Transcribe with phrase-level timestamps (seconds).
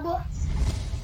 [0.00, 0.20] acabou.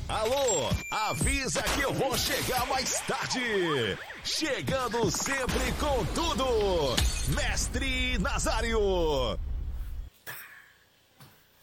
[0.08, 3.99] Alô, avisa que eu vou chegar mais tarde.
[4.25, 6.45] Chegando sempre com tudo.
[7.35, 9.38] Mestre Nazário.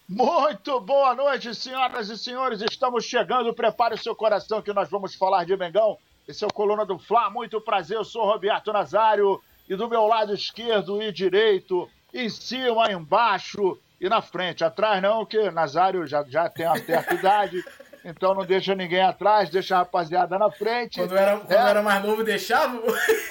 [0.07, 2.61] Muito boa noite, senhoras e senhores.
[2.61, 3.53] Estamos chegando.
[3.53, 5.97] Prepare o seu coração que nós vamos falar de Mengão.
[6.27, 7.29] Esse é o Coluna do Fla.
[7.29, 7.97] Muito prazer.
[7.97, 9.41] Eu sou Roberto Nazário.
[9.67, 14.65] E do meu lado esquerdo e direito, em cima, embaixo e na frente.
[14.65, 17.63] Atrás não, que Nazário já, já tem uma certa idade.
[18.03, 20.99] Então não deixa ninguém atrás, deixa a rapaziada na frente.
[20.99, 21.69] Quando era, quando é.
[21.69, 22.81] era mais novo, deixava?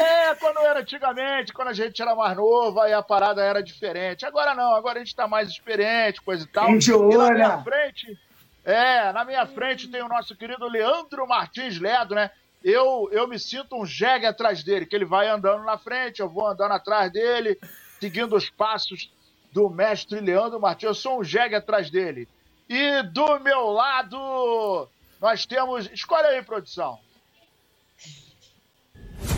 [0.00, 4.24] É, quando era antigamente, quando a gente era mais novo, aí a parada era diferente.
[4.24, 6.70] Agora não, agora a gente tá mais experiente, coisa e tal.
[6.70, 8.18] E na minha frente,
[8.64, 12.30] é, na minha frente tem o nosso querido Leandro Martins Ledo, né?
[12.64, 16.30] Eu, eu me sinto um jegue atrás dele, que ele vai andando na frente, eu
[16.30, 17.58] vou andando atrás dele,
[18.00, 19.10] seguindo os passos
[19.52, 20.88] do mestre Leandro Martins.
[20.88, 22.26] Eu sou um jegue atrás dele.
[22.68, 24.88] E do meu lado,
[25.20, 25.88] nós temos.
[25.92, 26.98] Escolhe aí, produção.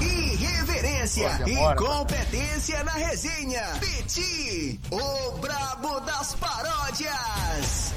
[0.01, 3.63] Irreverência e competência na resenha.
[3.81, 7.93] Peti, o brabo das paródias.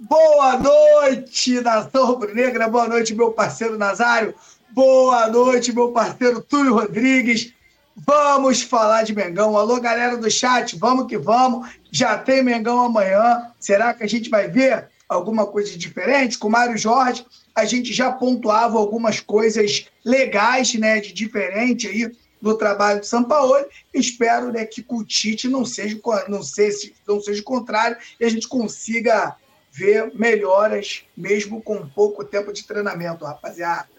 [0.00, 2.68] Boa noite, nação rubro-negra.
[2.68, 4.34] Boa noite, meu parceiro Nazário.
[4.70, 7.53] Boa noite, meu parceiro Túlio Rodrigues.
[7.96, 9.56] Vamos falar de Mengão.
[9.56, 11.68] Alô, galera do chat, vamos que vamos.
[11.92, 13.52] Já tem Mengão amanhã.
[13.60, 16.36] Será que a gente vai ver alguma coisa diferente?
[16.36, 22.10] Com o Mário Jorge, a gente já pontuava algumas coisas legais, né, de diferente aí
[22.42, 23.54] no trabalho de São Paulo.
[23.92, 25.96] Espero né, que com o Tite não seja,
[26.28, 29.36] não seja, não seja o contrário e a gente consiga
[29.70, 33.93] ver melhoras, mesmo com pouco tempo de treinamento, rapaziada.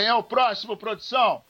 [0.00, 1.42] Quem é o próximo, produção?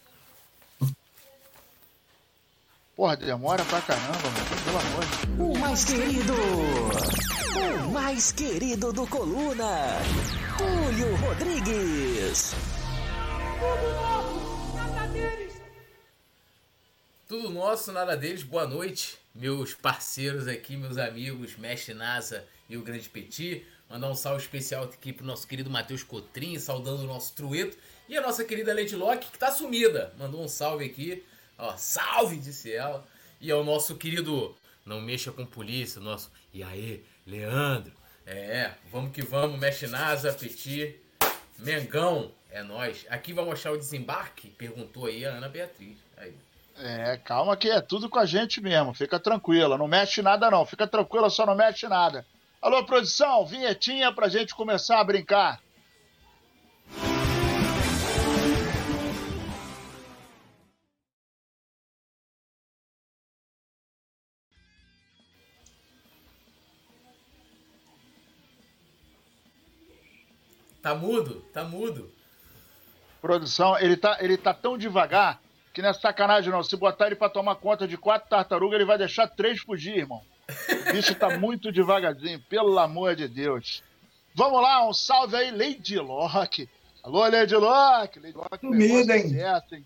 [2.96, 4.64] Porra, demora pra caramba, mano.
[4.64, 5.38] Pelo amor de Deus.
[5.38, 6.34] O mais querido.
[7.86, 9.68] O mais querido do Coluna.
[10.58, 12.52] Túlio Rodrigues.
[13.60, 15.62] Tudo nosso, nada deles.
[17.28, 18.42] Tudo nosso, nada deles.
[18.42, 23.64] Boa noite, meus parceiros aqui, meus amigos, Mestre Nasa e o Grande Petit.
[23.90, 27.76] Mandar um salve especial aqui pro nosso querido Matheus Cotrim, saudando o nosso trueto.
[28.08, 30.14] E a nossa querida Lady Locke, que tá sumida.
[30.16, 31.24] Mandou um salve aqui.
[31.58, 33.04] Ó, salve, disse ela.
[33.40, 34.54] E ao nosso querido
[34.86, 36.30] Não Mexa com Polícia, nosso.
[36.54, 37.92] E aí, Leandro?
[38.24, 40.94] É, vamos que vamos, mexe NASA, Petit.
[41.58, 43.04] Mengão, é nós.
[43.10, 44.50] Aqui vai mostrar o desembarque?
[44.50, 45.98] Perguntou aí a Ana Beatriz.
[46.16, 46.32] Aí.
[46.78, 48.94] É, calma que é tudo com a gente mesmo.
[48.94, 50.64] Fica tranquila, não mexe nada não.
[50.64, 52.24] Fica tranquila, só não mexe nada.
[52.62, 55.62] Alô, produção, vinhetinha pra gente começar a brincar.
[70.82, 72.12] Tá mudo, tá mudo.
[73.22, 75.40] Produção, ele tá, ele tá tão devagar
[75.72, 76.62] que não é sacanagem não.
[76.62, 80.22] Se botar ele pra tomar conta de quatro tartarugas, ele vai deixar três fugir, irmão.
[80.88, 83.82] O bicho tá muito devagarzinho, pelo amor de Deus.
[84.34, 86.68] Vamos lá, um salve aí, Lady Locke.
[87.02, 88.20] Alô, Lady Locke.
[88.20, 89.28] Lady Locke, Comida, hein?
[89.30, 89.84] Certo, hein?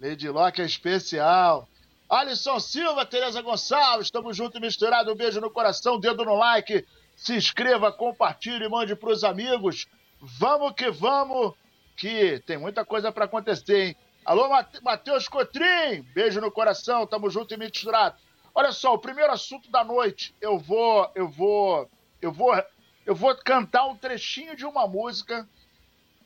[0.00, 1.68] Lady Locke é especial.
[2.08, 5.12] Alisson Silva, Tereza Gonçalves, estamos juntos e misturados.
[5.12, 6.84] Um beijo no coração, dedo no like.
[7.16, 9.86] Se inscreva, compartilhe, mande pros amigos.
[10.20, 11.54] Vamos que vamos,
[11.96, 13.96] que tem muita coisa para acontecer, hein?
[14.24, 14.48] Alô,
[14.82, 18.16] Matheus Cotrim, beijo no coração, tamo junto e misturado.
[18.54, 21.90] Olha só, o primeiro assunto da noite, eu vou, eu vou,
[22.20, 22.52] eu vou,
[23.06, 25.48] eu vou cantar um trechinho de uma música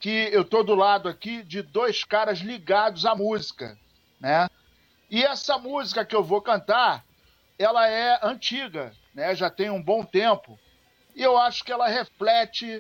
[0.01, 3.79] que eu tô do lado aqui de dois caras ligados à música,
[4.21, 4.49] né?
[5.11, 7.05] E essa música que eu vou cantar,
[7.59, 9.35] ela é antiga, né?
[9.35, 10.59] Já tem um bom tempo.
[11.15, 12.79] E eu acho que ela reflete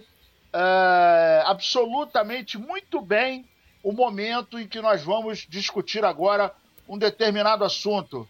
[0.54, 3.48] uh, absolutamente muito bem
[3.82, 6.52] o momento em que nós vamos discutir agora
[6.88, 8.28] um determinado assunto.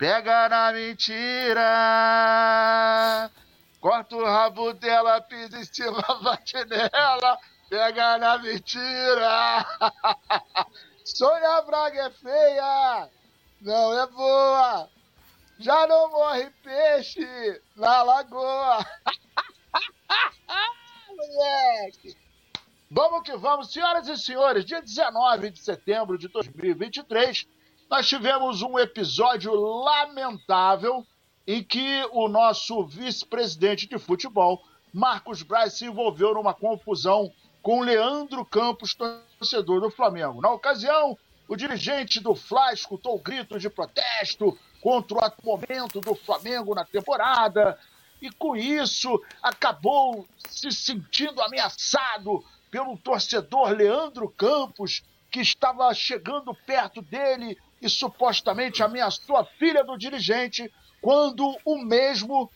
[0.00, 1.60] Pega na mentira,
[3.82, 7.38] corta o rabo dela, pisa em cima, bate nela,
[7.68, 9.66] pega na mentira.
[11.04, 13.10] Sônia Braga é feia,
[13.60, 14.88] não é boa,
[15.58, 18.78] já não morre peixe na lagoa.
[21.14, 22.16] moleque!
[22.90, 27.46] Vamos que vamos, senhoras e senhores, dia 19 de setembro de 2023,
[27.90, 31.04] nós tivemos um episódio lamentável
[31.44, 34.62] em que o nosso vice-presidente de futebol,
[34.94, 40.40] Marcos Braz, se envolveu numa confusão com Leandro Campos, torcedor do Flamengo.
[40.40, 46.76] Na ocasião, o dirigente do Fla escutou gritos de protesto contra o momento do Flamengo
[46.76, 47.76] na temporada
[48.22, 57.02] e com isso acabou se sentindo ameaçado pelo torcedor Leandro Campos, que estava chegando perto
[57.02, 62.50] dele e supostamente ameaçou a filha do dirigente, quando o mesmo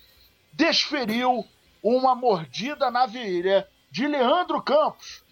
[0.53, 1.47] desferiu
[1.83, 5.23] uma mordida na virilha de Leandro Campos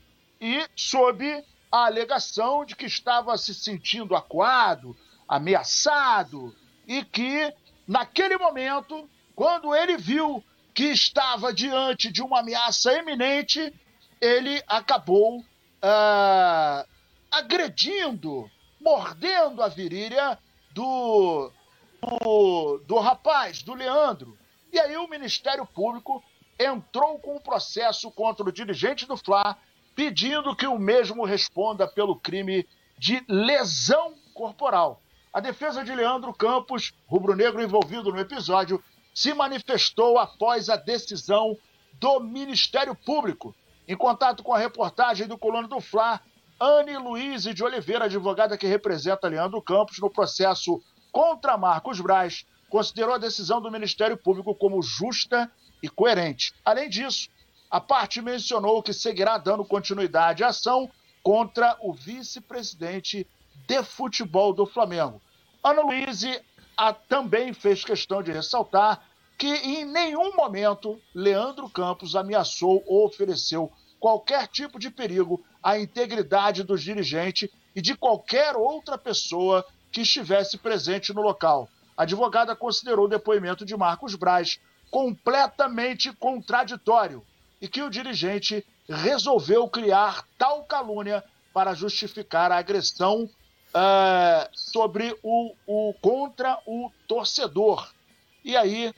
[0.41, 4.97] e sob a alegação de que estava se sentindo acuado,
[5.29, 6.55] ameaçado
[6.87, 7.53] e que,
[7.87, 13.73] naquele momento, quando ele viu que estava diante de uma ameaça eminente,
[14.21, 16.89] ele acabou uh,
[17.31, 18.51] agredindo,
[18.83, 20.39] mordendo a virilha
[20.73, 21.51] do,
[22.01, 24.37] do, do rapaz, do Leandro.
[24.73, 26.23] E aí o Ministério Público
[26.59, 29.57] entrou com um processo contra o dirigente do Fla,
[29.95, 32.67] pedindo que o mesmo responda pelo crime
[32.99, 35.01] de lesão corporal.
[35.33, 38.83] A defesa de Leandro Campos, rubro-negro envolvido no episódio,
[39.15, 41.57] se manifestou após a decisão
[41.95, 43.55] do Ministério Público.
[43.87, 46.21] Em contato com a reportagem do Coluna do Fla,
[46.65, 50.81] Anne Luiz de Oliveira, advogada que representa Leandro Campos no processo
[51.11, 55.51] contra Marcos Braz, considerou a decisão do Ministério Público como justa
[55.83, 56.55] e coerente.
[56.65, 57.29] Além disso,
[57.69, 60.89] a parte mencionou que seguirá dando continuidade à ação
[61.21, 63.27] contra o vice-presidente
[63.67, 65.21] de futebol do Flamengo.
[65.65, 66.23] Ana Luiz
[67.09, 69.03] também fez questão de ressaltar
[69.37, 76.65] que em nenhum momento Leandro Campos ameaçou ou ofereceu qualquer tipo de perigo à integridade
[76.65, 81.69] do dirigente e de qualquer outra pessoa que estivesse presente no local.
[81.97, 84.59] A advogada considerou o depoimento de Marcos Braz
[84.91, 87.25] completamente contraditório
[87.61, 91.23] e que o dirigente resolveu criar tal calúnia
[91.55, 97.89] para justificar a agressão uh, sobre o, o, contra o torcedor.
[98.45, 98.93] E aí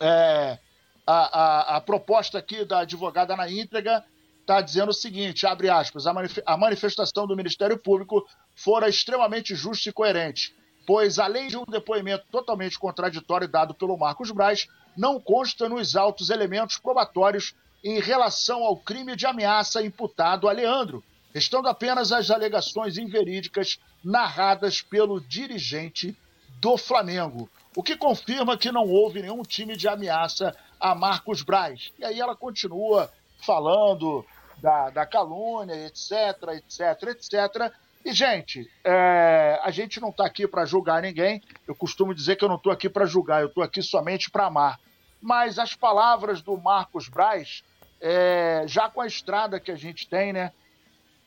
[0.00, 0.56] é,
[1.04, 4.04] a, a, a, proposta aqui da advogada na íntegra
[4.50, 8.26] está dizendo o seguinte, abre aspas, a, manif a manifestação do Ministério Público
[8.56, 10.52] fora extremamente justa e coerente,
[10.84, 14.66] pois além de um depoimento totalmente contraditório dado pelo Marcos Braz,
[14.96, 21.02] não consta nos autos elementos probatórios em relação ao crime de ameaça imputado a Leandro,
[21.32, 26.16] restando apenas as alegações inverídicas narradas pelo dirigente
[26.60, 31.92] do Flamengo, o que confirma que não houve nenhum time de ameaça a Marcos Braz.
[31.98, 33.08] E aí ela continua
[33.40, 34.24] falando
[34.60, 36.10] da, da calúnia, etc,
[36.54, 37.72] etc, etc.
[38.04, 41.42] E, gente, é, a gente não está aqui para julgar ninguém.
[41.66, 44.46] Eu costumo dizer que eu não estou aqui para julgar, eu estou aqui somente para
[44.46, 44.80] amar.
[45.20, 47.62] Mas as palavras do Marcos Braz,
[48.00, 50.52] é, já com a estrada que a gente tem, né?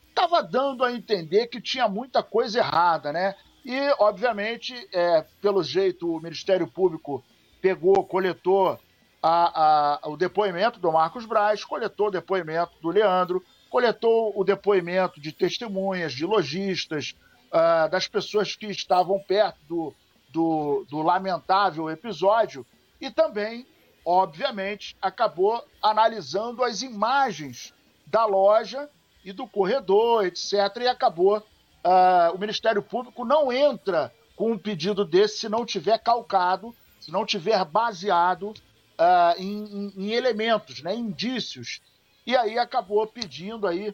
[0.09, 3.35] Estava dando a entender que tinha muita coisa errada, né?
[3.63, 7.23] E, obviamente, é, pelo jeito, o Ministério Público
[7.61, 8.79] pegou, coletou
[9.23, 15.21] a, a, o depoimento do Marcos Braz, coletou o depoimento do Leandro, coletou o depoimento
[15.21, 17.15] de testemunhas, de lojistas,
[17.47, 19.93] uh, das pessoas que estavam perto do,
[20.29, 22.65] do, do lamentável episódio
[22.99, 23.65] e também,
[24.05, 27.73] obviamente, acabou analisando as imagens
[28.05, 28.89] da loja
[29.23, 31.37] e do corredor, etc., e acabou.
[31.37, 37.11] Uh, o Ministério Público não entra com um pedido desse se não tiver calcado, se
[37.11, 38.53] não tiver baseado
[38.99, 41.81] uh, em, em, elementos, né, indícios.
[42.25, 43.93] E aí acabou pedindo aí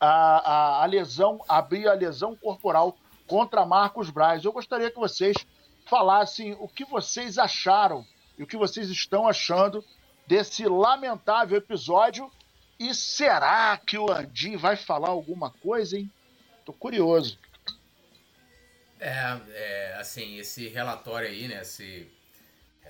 [0.00, 4.44] a, a, a lesão, abrir a lesão corporal contra Marcos Braz.
[4.44, 5.36] Eu gostaria que vocês
[5.86, 8.06] falassem o que vocês acharam
[8.38, 9.84] e o que vocês estão achando
[10.26, 12.30] desse lamentável episódio.
[12.78, 16.10] E será que o Landim vai falar alguma coisa, hein?
[16.64, 17.38] Tô curioso.
[18.98, 22.10] É, é, assim, esse relatório aí, né, esse,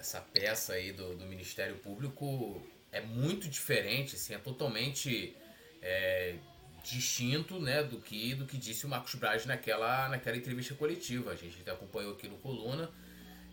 [0.05, 5.35] essa peça aí do, do Ministério Público é muito diferente, assim, é totalmente
[5.81, 6.35] é,
[6.85, 11.33] distinto né, do que do que disse o Marcos Braz naquela, naquela entrevista coletiva.
[11.33, 12.91] A gente acompanhou aqui no Coluna.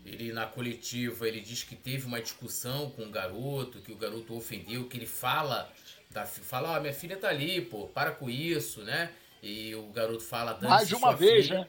[0.04, 4.36] Ele na coletiva ele diz que teve uma discussão com o garoto, que o garoto
[4.36, 5.72] ofendeu, que ele fala
[6.10, 9.10] da fala, ah, minha filha tá ali, pô, para com isso, né?
[9.42, 11.60] E o garoto fala mais de uma vez, filha.
[11.60, 11.68] né?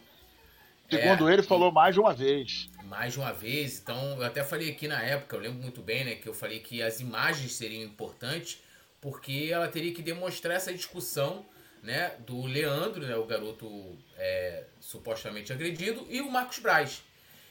[0.90, 2.70] Segundo é, ele, falou mais de uma vez.
[2.86, 3.80] Mais de uma vez.
[3.80, 6.16] Então, eu até falei aqui na época, eu lembro muito bem, né?
[6.16, 8.62] Que eu falei que as imagens seriam importantes,
[9.02, 11.46] porque ela teria que demonstrar essa discussão,
[11.82, 12.13] né?
[12.25, 13.16] Do Leandro, né?
[13.16, 17.04] O garoto é, supostamente agredido, e o Marcos Braz.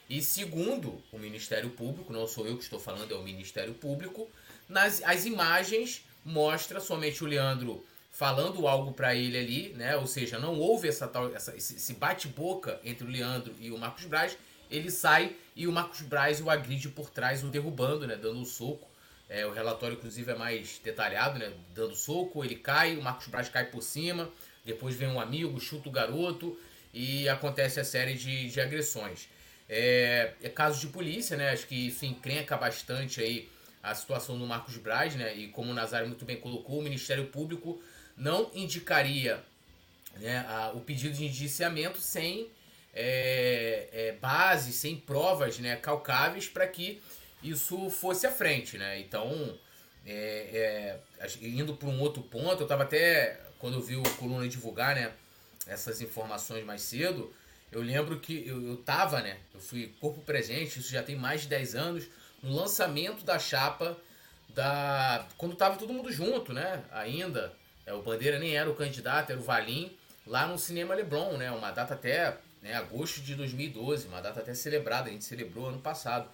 [0.09, 4.31] E segundo o Ministério Público, não sou eu que estou falando, é o Ministério Público,
[4.69, 9.97] nas, as imagens mostra somente o Leandro falando algo para ele ali, né?
[9.97, 14.05] Ou seja, não houve essa tal, essa, esse bate-boca entre o Leandro e o Marcos
[14.05, 14.37] Braz.
[14.71, 18.15] ele sai e o Marcos Braz o agride por trás, o derrubando, né?
[18.15, 18.89] Dando um soco.
[19.29, 21.51] É, o relatório, inclusive, é mais detalhado, né?
[21.75, 24.31] Dando soco, ele cai, o Marcos Braz cai por cima,
[24.63, 26.59] depois vem um amigo, chuta o garoto
[26.93, 29.27] e acontece a série de, de agressões.
[29.67, 31.51] É, é caso de polícia, né?
[31.51, 33.49] Acho que isso encrenca bastante aí
[33.83, 35.35] a situação do Marcos Braz, né?
[35.35, 37.83] E como o Nazário muito bem colocou, o Ministério Público
[38.17, 39.43] não indicaria
[40.17, 42.49] né, a, o pedido de indiciamento sem
[42.95, 47.01] é, é, bases, sem provas né, calcáveis para que
[47.43, 48.77] isso fosse à frente.
[48.77, 49.01] Né?
[49.01, 49.59] Então,
[50.07, 54.49] é, é indo para um outro ponto, eu estava até, quando eu vi o Coluna
[54.49, 55.13] divulgar né,
[55.67, 57.33] essas informações mais cedo,
[57.73, 59.39] eu lembro que eu, estava, né?
[59.55, 62.05] Eu fui corpo presente, isso já tem mais de 10 anos,
[62.43, 63.97] no lançamento da chapa
[64.51, 65.27] da.
[65.39, 66.85] Quando tava todo mundo junto, né?
[66.93, 67.53] Ainda.
[67.85, 69.97] É, o Bandeira nem era o candidato, era o Valim,
[70.27, 71.51] lá no Cinema Leblon, né?
[71.51, 75.81] Uma data até né, agosto de 2012, uma data até celebrada, a gente celebrou ano
[75.81, 76.29] passado.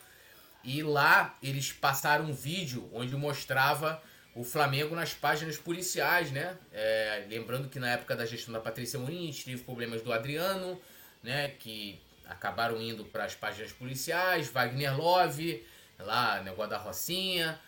[0.62, 4.02] E lá eles passaram um vídeo onde mostrava
[4.34, 6.56] o Flamengo nas páginas policiais, né?
[6.72, 10.80] É, lembrando que na época da gestão da Patrícia Muniz teve problemas do Adriano,
[11.22, 11.48] né?
[11.58, 15.66] Que acabaram indo para as páginas policiais, Wagner Love,
[15.98, 17.58] lá, negócio da Rocinha,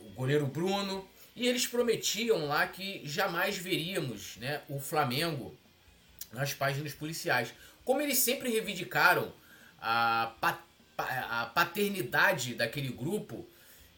[0.00, 1.08] o goleiro Bruno.
[1.38, 5.56] E eles prometiam lá que jamais veríamos né, o Flamengo
[6.32, 7.54] nas páginas policiais.
[7.84, 9.32] Como eles sempre reivindicaram
[9.80, 10.32] a,
[10.98, 13.46] a paternidade daquele grupo,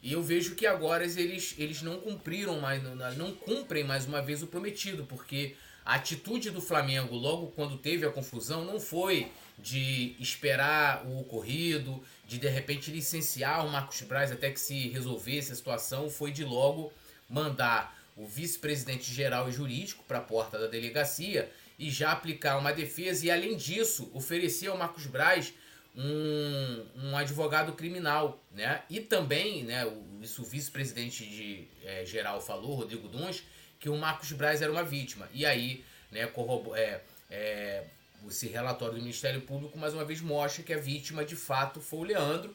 [0.03, 2.83] e eu vejo que agora eles, eles não cumpriram mais,
[3.17, 8.05] não cumprem mais uma vez o prometido, porque a atitude do Flamengo logo quando teve
[8.05, 14.31] a confusão não foi de esperar o ocorrido, de de repente licenciar o Marcos Braz
[14.31, 16.93] até que se resolvesse a situação, foi de logo
[17.31, 22.73] mandar o vice-presidente geral e jurídico para a porta da delegacia e já aplicar uma
[22.73, 25.55] defesa e, além disso, oferecer ao Marcos Braz
[25.97, 28.83] um, um advogado criminal, né?
[28.91, 33.43] E também, né, o, isso o vice-presidente de, é, geral falou, Rodrigo Duns,
[33.79, 35.29] que o Marcos Braz era uma vítima.
[35.33, 37.85] E aí, né, corrobo, é, é,
[38.29, 42.01] esse relatório do Ministério Público mais uma vez mostra que a vítima de fato foi
[42.01, 42.55] o Leandro,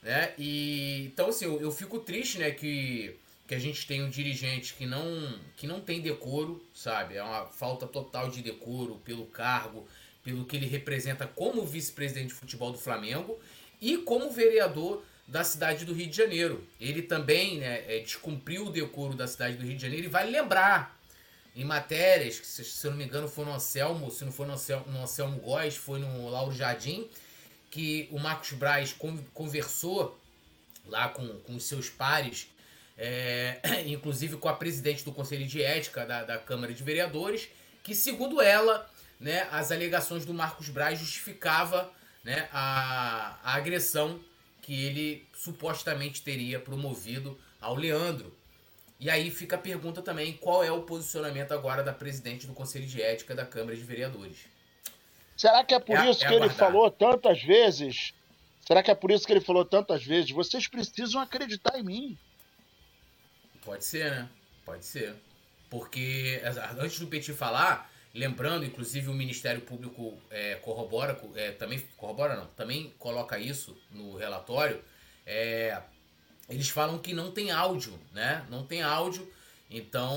[0.00, 0.32] né?
[0.38, 4.74] E então assim, eu, eu fico triste, né, que que a gente tem um dirigente
[4.74, 7.16] que não, que não tem decoro, sabe?
[7.16, 9.86] É uma falta total de decoro pelo cargo,
[10.22, 13.38] pelo que ele representa como vice-presidente de futebol do Flamengo
[13.80, 16.66] e como vereador da cidade do Rio de Janeiro.
[16.80, 20.28] Ele também né, é, descumpriu o decoro da cidade do Rio de Janeiro e vai
[20.28, 20.98] lembrar
[21.54, 24.46] em matérias, que se, se eu não me engano foi no Anselmo, se não foi
[24.46, 27.08] no Anselmo, no Anselmo Góes, foi no Lauro Jardim,
[27.70, 28.94] que o Marcos Braz
[29.32, 30.18] conversou
[30.86, 32.48] lá com, com os seus pares
[32.96, 37.48] é, inclusive com a presidente do Conselho de Ética da, da Câmara de Vereadores,
[37.82, 38.88] que segundo ela,
[39.20, 41.90] né, as alegações do Marcos Braz justificava
[42.22, 44.20] né, a, a agressão
[44.62, 48.34] que ele supostamente teria promovido ao Leandro.
[48.98, 52.86] E aí fica a pergunta também, qual é o posicionamento agora da presidente do Conselho
[52.86, 54.46] de Ética da Câmara de Vereadores?
[55.36, 58.14] Será que é por é, isso é que ele falou tantas vezes?
[58.66, 60.30] Será que é por isso que ele falou tantas vezes?
[60.30, 62.18] Vocês precisam acreditar em mim.
[63.64, 64.28] Pode ser, né?
[64.64, 65.14] Pode ser.
[65.70, 66.40] Porque
[66.78, 72.46] antes do Petit falar, lembrando, inclusive o Ministério Público é, corrobora, é, também corrobora não,
[72.48, 74.80] também coloca isso no relatório.
[75.26, 75.80] É,
[76.48, 78.44] eles falam que não tem áudio, né?
[78.50, 79.28] Não tem áudio,
[79.70, 80.16] então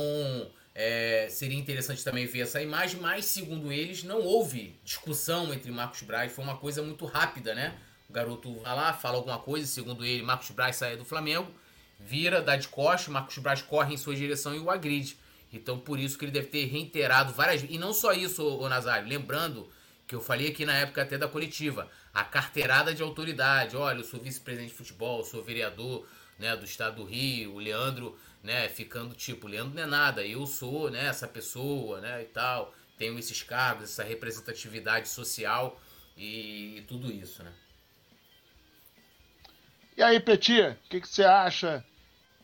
[0.76, 6.02] é, seria interessante também ver essa imagem, mas segundo eles não houve discussão entre Marcos
[6.02, 7.80] Braz, foi uma coisa muito rápida, né?
[8.10, 11.52] O garoto vai lá, fala alguma coisa, segundo ele, Marcos Braz sai do Flamengo
[12.00, 15.18] vira, dá de costas, Marcos Braz corre em sua direção e o agride.
[15.52, 17.76] Então por isso que ele deve ter reiterado várias vezes.
[17.76, 19.70] E não só isso, o Nazário, lembrando
[20.08, 23.76] que eu falei aqui na época até da coletiva, a carteirada de autoridade.
[23.76, 26.08] Olha, eu sou vice-presidente de futebol, sou vereador
[26.40, 30.46] né, do estado do Rio, o Leandro, né, ficando tipo, Leandro não é nada, eu
[30.46, 35.82] sou né, essa pessoa, né, e tal, tenho esses cargos, essa representatividade social
[36.16, 37.52] e, e tudo isso, né.
[39.98, 41.84] E aí, Petit, o que, que, você acha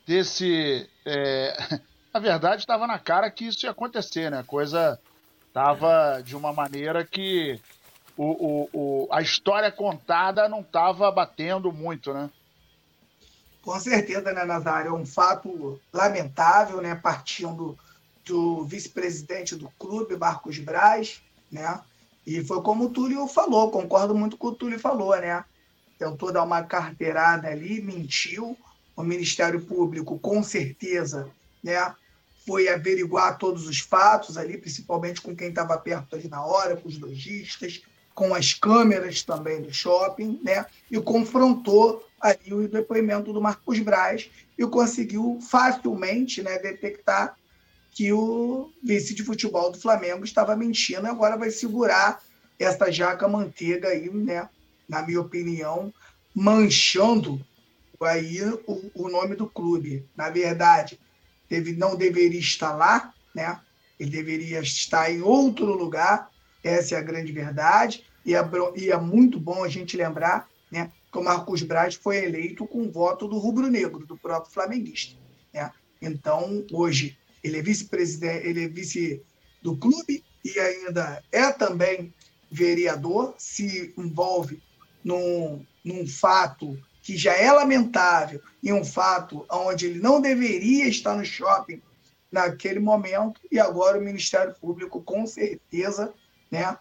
[0.08, 0.90] desse.
[1.06, 1.56] É...
[2.12, 4.40] Na verdade, estava na cara que isso ia acontecer, né?
[4.40, 5.00] A coisa
[5.48, 7.60] estava de uma maneira que
[8.18, 12.30] o, o, o, a história contada não estava batendo muito, né?
[13.64, 14.90] Com certeza, né, Nazário?
[14.90, 16.96] É um fato lamentável, né?
[16.96, 17.78] Partindo
[18.26, 21.82] do vice-presidente do clube, Marcos Braz, né?
[22.26, 25.44] E foi como o Túlio falou, concordo muito com o Túlio falou, né?
[25.98, 28.58] Tentou dar uma carteirada ali, mentiu.
[28.96, 31.28] O Ministério Público, com certeza,
[31.64, 31.96] né,
[32.46, 36.88] foi averiguar todos os fatos ali, principalmente com quem estava perto ali na hora, com
[36.88, 37.82] os lojistas,
[38.14, 40.66] com as câmeras também do shopping, né?
[40.92, 47.36] E confrontou ali o depoimento do Marcos Braz e conseguiu facilmente, né, detectar
[47.92, 52.22] que o vice de futebol do Flamengo estava mentindo e agora vai segurar
[52.60, 54.48] essa jaca manteiga aí, né?
[54.88, 55.94] Na minha opinião,
[56.34, 57.44] manchando
[58.02, 60.06] aí o, o nome do clube.
[60.16, 61.00] Na verdade,
[61.48, 63.60] teve, não deveria estar lá, né?
[64.00, 66.30] Ele deveria estar em outro lugar.
[66.63, 68.04] Essa é a grande verdade.
[68.25, 68.42] E é,
[68.75, 72.84] e é muito bom a gente lembrar né, que o Marcos Braz foi eleito com
[72.84, 75.16] o voto do rubro-negro, do próprio flamenguista.
[75.54, 75.72] Né?
[76.02, 79.22] Então, hoje, ele é vice-presidente, ele é vice
[79.62, 82.13] do clube e ainda é também
[82.50, 84.62] vereador, se envolve
[85.04, 91.16] num, num fato que já é lamentável e um fato onde ele não deveria estar
[91.16, 91.82] no shopping
[92.32, 96.14] naquele momento e agora o Ministério Público com certeza,
[96.50, 96.78] né,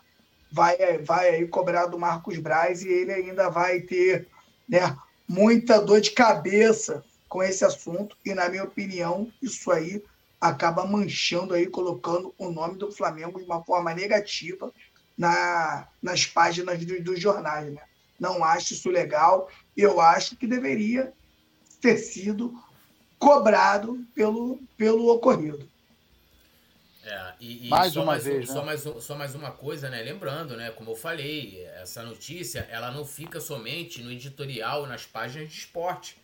[0.51, 4.29] vai vai aí cobrar do Marcos Braz e ele ainda vai ter,
[4.69, 4.97] né,
[5.29, 10.03] muita dor de cabeça com esse assunto e na minha opinião isso aí
[10.41, 14.73] acaba manchando aí colocando o nome do Flamengo de uma forma negativa
[15.17, 17.83] na, nas páginas dos, dos jornais, né?
[18.23, 19.51] Não acho isso legal.
[19.77, 21.13] Eu acho que deveria
[21.81, 22.57] ter sido
[23.19, 25.69] cobrado pelo, pelo ocorrido.
[27.05, 28.67] É, e, e mais uma mais, vez, só, né?
[28.67, 30.01] mais, só mais uma coisa, né?
[30.03, 30.71] Lembrando, né?
[30.71, 36.17] Como eu falei, essa notícia ela não fica somente no editorial, nas páginas de esporte.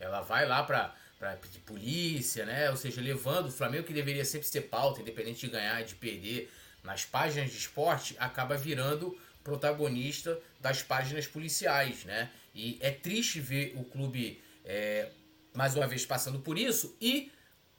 [0.00, 2.68] Ela vai lá para para polícia, né?
[2.68, 6.50] Ou seja, levando o Flamengo que deveria sempre ser pauta, independente de ganhar, de perder,
[6.82, 12.30] nas páginas de esporte, acaba virando protagonista das páginas policiais, né?
[12.54, 15.10] E é triste ver o clube é,
[15.52, 17.30] mais uma vez passando por isso e,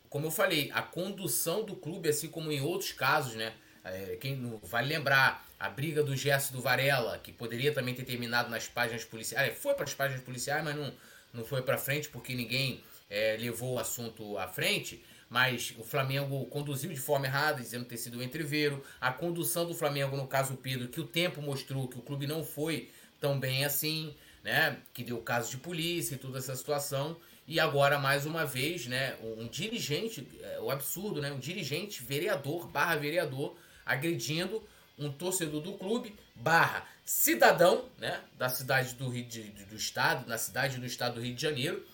[0.09, 3.53] como eu falei, a condução do clube, assim como em outros casos, né?
[3.83, 8.03] É, quem não vai lembrar a briga do Gerson do Varela, que poderia também ter
[8.03, 10.93] terminado nas páginas policiais, é, foi para as páginas policiais, mas não,
[11.33, 15.03] não foi para frente porque ninguém é, levou o assunto à frente
[15.35, 18.81] mas o Flamengo conduziu de forma errada, dizendo ter sido o entreveiro.
[19.01, 22.41] A condução do Flamengo, no caso Pedro, que o tempo mostrou que o clube não
[22.41, 24.77] foi tão bem assim, né?
[24.93, 27.17] Que deu caso de polícia e toda essa situação.
[27.45, 29.17] E agora, mais uma vez, né?
[29.21, 31.33] Um dirigente, é, o absurdo, né?
[31.33, 34.63] Um dirigente, vereador, barra vereador, agredindo
[34.97, 38.21] um torcedor do clube, barra cidadão, né?
[38.37, 41.85] Da cidade do Rio de, do Estado, na cidade do Estado do Rio de Janeiro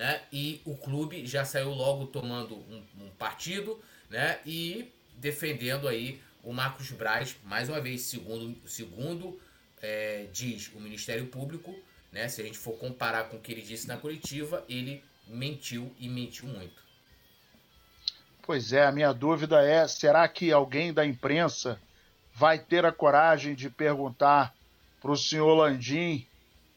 [0.00, 0.22] né?
[0.32, 4.40] E o clube já saiu logo tomando um, um partido, né?
[4.46, 9.38] E defendendo aí o Marcos Braz, mais uma vez, segundo, segundo
[9.82, 11.78] é, diz o Ministério Público,
[12.10, 12.30] né?
[12.30, 16.08] Se a gente for comparar com o que ele disse na coletiva, ele mentiu e
[16.08, 16.82] mentiu muito.
[18.40, 21.78] Pois é, a minha dúvida é: será que alguém da imprensa
[22.32, 24.54] vai ter a coragem de perguntar
[24.98, 26.26] para o senhor Landim?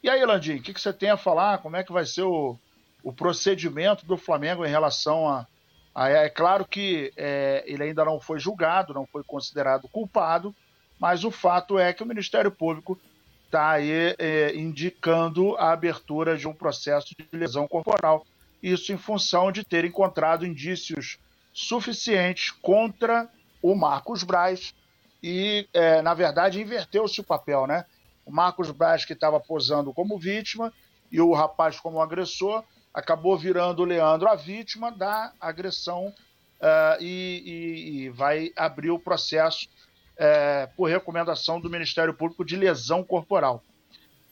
[0.03, 1.59] E aí, Landim, o que, que, você tem a falar?
[1.59, 2.59] Como é que vai ser o,
[3.03, 5.45] o procedimento do Flamengo em relação a.
[5.93, 10.55] a é claro que é, ele ainda não foi julgado, não foi considerado culpado,
[10.99, 12.97] mas o fato é que o Ministério Público
[13.45, 18.25] está aí é, indicando a abertura de um processo de lesão corporal.
[18.63, 21.19] Isso em função de ter encontrado indícios
[21.51, 23.29] suficientes contra
[23.61, 24.73] o Marcos Braz
[25.21, 27.85] e, é, na verdade, inverteu-se o papel, né?
[28.25, 30.73] O Marcos Braz, que estava posando como vítima,
[31.11, 32.63] e o rapaz como agressor,
[32.93, 38.99] acabou virando o Leandro a vítima da agressão uh, e, e, e, vai abrir o
[38.99, 39.67] processo
[40.13, 43.63] uh, por recomendação do Ministério Público de lesão corporal.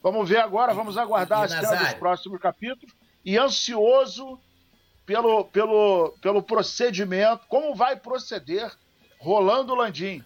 [0.04, 2.94] Vamos ver agora, vamos aguardar as cenas dos próximos capítulos
[3.24, 4.40] e ansioso
[5.06, 8.72] pelo, pelo, pelo procedimento, como vai proceder
[9.20, 10.24] Rolando Landim.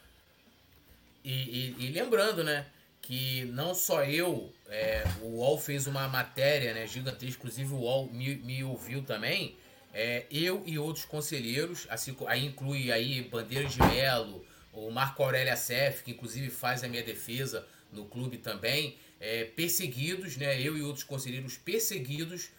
[1.23, 2.67] E, e, e lembrando, né,
[3.01, 8.09] que não só eu é, o UOL fez uma matéria né, gigantesca, inclusive o UOL
[8.11, 9.57] me, me ouviu também.
[9.93, 15.53] É, eu e outros conselheiros, assim, aí inclui aí Bandeira de Melo, o Marco Aurélio
[15.53, 20.81] Acef, que inclusive faz a minha defesa no clube também, é, perseguidos, né, eu e
[20.81, 22.49] outros conselheiros perseguidos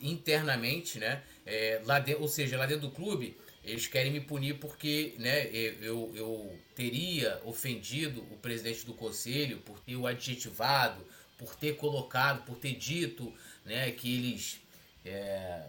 [0.00, 4.58] internamente, né, é, lá de, ou seja, lá dentro do clube, eles querem me punir
[4.58, 5.48] porque né,
[5.82, 11.04] eu, eu teria ofendido o presidente do conselho por ter o adjetivado,
[11.38, 13.32] por ter colocado, por ter dito
[13.64, 14.60] né, que eles
[15.04, 15.62] é,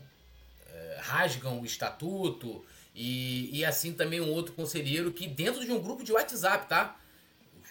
[0.70, 5.82] é, rasgam o estatuto e, e assim também um outro conselheiro que dentro de um
[5.82, 6.98] grupo de WhatsApp, tá?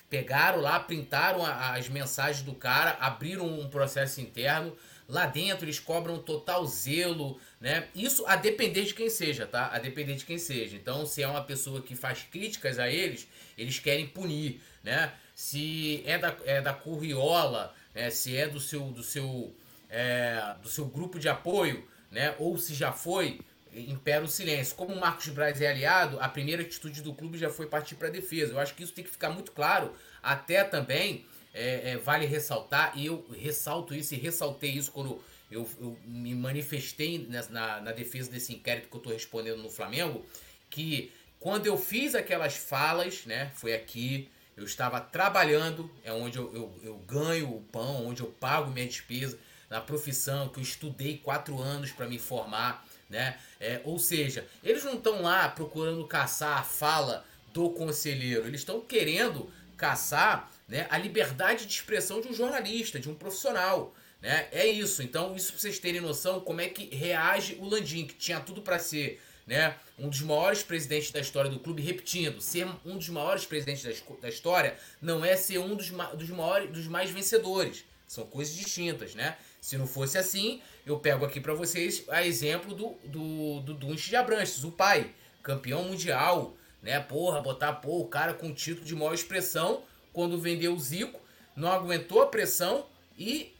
[0.08, 4.76] Pegaram lá, printaram as mensagens do cara, abriram um processo interno
[5.08, 7.88] lá dentro eles cobram total zelo, né?
[7.94, 9.68] Isso a depender de quem seja, tá?
[9.72, 10.76] A depender de quem seja.
[10.76, 15.12] Então, se é uma pessoa que faz críticas a eles, eles querem punir, né?
[15.34, 18.10] Se é da, é da curriola, né?
[18.10, 19.56] se é do seu, do seu,
[19.88, 22.36] é, do seu grupo de apoio, né?
[22.38, 23.40] Ou se já foi,
[23.74, 24.76] impera o silêncio.
[24.76, 28.08] Como o Marcos Braz é aliado, a primeira atitude do clube já foi partir para
[28.08, 28.52] a defesa.
[28.52, 32.92] Eu acho que isso tem que ficar muito claro, até também é, é, vale ressaltar,
[32.96, 37.92] e eu ressalto isso e ressaltei isso quando eu, eu me manifestei na, na, na,
[37.92, 40.24] defesa desse inquérito que eu estou respondendo no Flamengo,
[40.68, 46.54] que quando eu fiz aquelas falas, né, foi aqui, eu estava trabalhando, é onde eu,
[46.54, 49.38] eu, eu ganho o pão, onde eu pago minha despesa,
[49.68, 53.38] na profissão que eu estudei quatro anos para me formar, né?
[53.60, 58.80] É, ou seja, eles não estão lá procurando caçar a fala do conselheiro, eles estão
[58.80, 63.94] querendo caçar né, a liberdade de expressão de um jornalista, de um profissional.
[64.20, 64.48] Né?
[64.50, 65.02] É isso.
[65.02, 68.62] Então, isso para vocês terem noção como é que reage o Landim, que tinha tudo
[68.62, 73.08] para ser né, um dos maiores presidentes da história do clube, repetindo, ser um dos
[73.08, 77.84] maiores presidentes da, da história não é ser um dos, dos maiores, dos mais vencedores.
[78.08, 79.36] São coisas distintas, né?
[79.60, 84.08] Se não fosse assim, eu pego aqui para vocês a exemplo do, do, do Dunst
[84.08, 87.00] de Abranches, o pai, campeão mundial, né?
[87.00, 91.20] Porra, botar pô, o cara com título de maior expressão quando vendeu o Zico,
[91.54, 92.86] não aguentou a pressão
[93.18, 93.54] e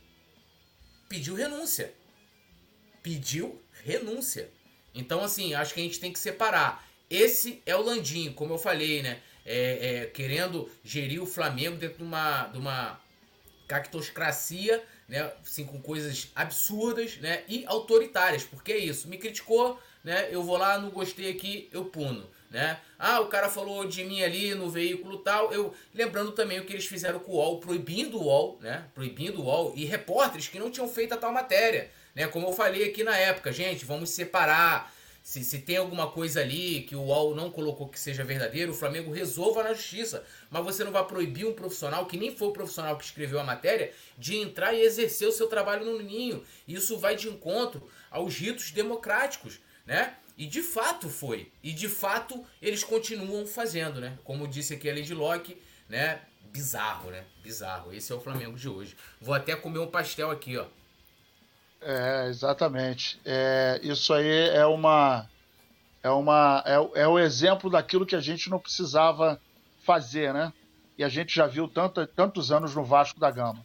[1.08, 1.92] pediu renúncia.
[3.02, 4.50] Pediu renúncia.
[4.96, 6.84] Então, assim, acho que a gente tem que separar.
[7.08, 9.20] Esse é o Landim, como eu falei, né?
[9.44, 13.00] É, é, querendo gerir o Flamengo dentro de uma, de uma
[13.68, 15.32] cactoscracia, né?
[15.44, 17.44] Assim, com coisas absurdas, né?
[17.46, 19.06] E autoritárias, porque é isso.
[19.06, 20.28] Me criticou, né?
[20.30, 22.78] Eu vou lá, não gostei aqui, eu puno né?
[22.98, 25.52] Ah, o cara falou de mim ali no veículo tal.
[25.52, 28.84] Eu lembrando também o que eles fizeram com o UOL, proibindo o UOL, né?
[28.94, 32.26] Proibindo o UOL e repórteres que não tinham feito a tal matéria, né?
[32.26, 34.92] Como eu falei aqui na época, gente, vamos separar.
[35.22, 38.74] Se, se tem alguma coisa ali que o UOL não colocou que seja verdadeiro, o
[38.74, 40.24] Flamengo resolva na justiça.
[40.48, 43.44] Mas você não vai proibir um profissional, que nem foi o profissional que escreveu a
[43.44, 46.42] matéria, de entrar e exercer o seu trabalho no ninho.
[46.66, 50.14] Isso vai de encontro aos ritos democráticos, né?
[50.38, 51.50] E de fato foi.
[51.62, 54.16] E de fato eles continuam fazendo, né?
[54.24, 56.20] Como disse aqui a Lady Locke, né?
[56.52, 57.24] Bizarro, né?
[57.42, 57.92] Bizarro.
[57.92, 58.96] Esse é o Flamengo de hoje.
[59.20, 60.66] Vou até comer um pastel aqui, ó.
[61.80, 63.20] É, exatamente.
[63.24, 65.28] É, isso aí é uma.
[66.02, 69.40] É, uma é, é o exemplo daquilo que a gente não precisava
[69.84, 70.52] fazer, né?
[70.98, 73.64] E a gente já viu tanto, tantos anos no Vasco da Gama.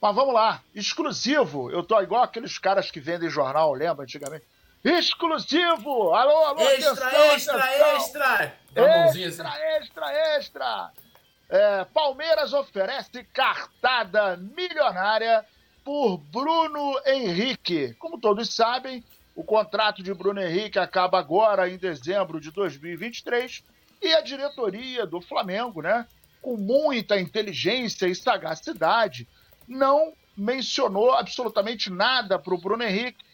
[0.00, 1.70] Mas vamos lá, exclusivo.
[1.70, 4.44] Eu tô igual aqueles caras que vendem jornal, lembra antigamente?
[4.82, 6.14] Exclusivo!
[6.14, 7.96] Alô, alô, extra, atenção, extra, atenção.
[7.96, 8.56] extra!
[8.74, 10.90] Extra, extra, extra!
[11.50, 15.44] É, Palmeiras oferece cartada milionária
[15.84, 17.94] por Bruno Henrique.
[17.98, 23.62] Como todos sabem, o contrato de Bruno Henrique acaba agora em dezembro de 2023
[24.02, 26.06] e a diretoria do Flamengo, né,
[26.40, 29.28] com muita inteligência e sagacidade,
[29.68, 33.24] não mencionou absolutamente nada para o Bruno Henrique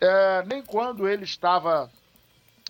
[0.00, 1.90] é, nem quando ele estava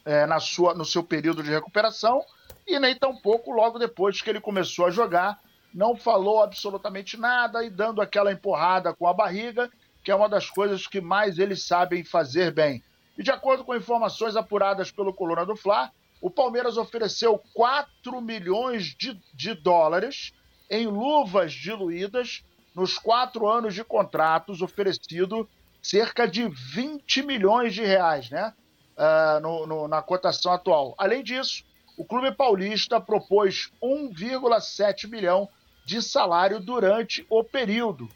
[0.05, 2.25] é, na sua, no seu período de recuperação
[2.67, 5.41] e nem tampouco logo depois que ele começou a jogar.
[5.75, 9.69] Não falou absolutamente nada e dando aquela empurrada com a barriga,
[10.05, 12.81] que é uma das coisas que mais eles sabem fazer bem.
[13.19, 18.95] E de acordo com informações apuradas pelo Coluna do Fla, o Palmeiras ofereceu 4 milhões
[18.95, 20.33] de, de dólares
[20.71, 25.49] em luvas diluídas nos quatro anos de contratos oferecido
[25.83, 28.55] cerca de 20 milhões de reais, né?
[28.97, 30.95] Uh, no, no, na cotação atual.
[30.97, 31.65] Além disso,
[31.97, 35.49] o Clube Paulista propôs 1,7 milhão
[35.85, 38.09] de salário durante o período.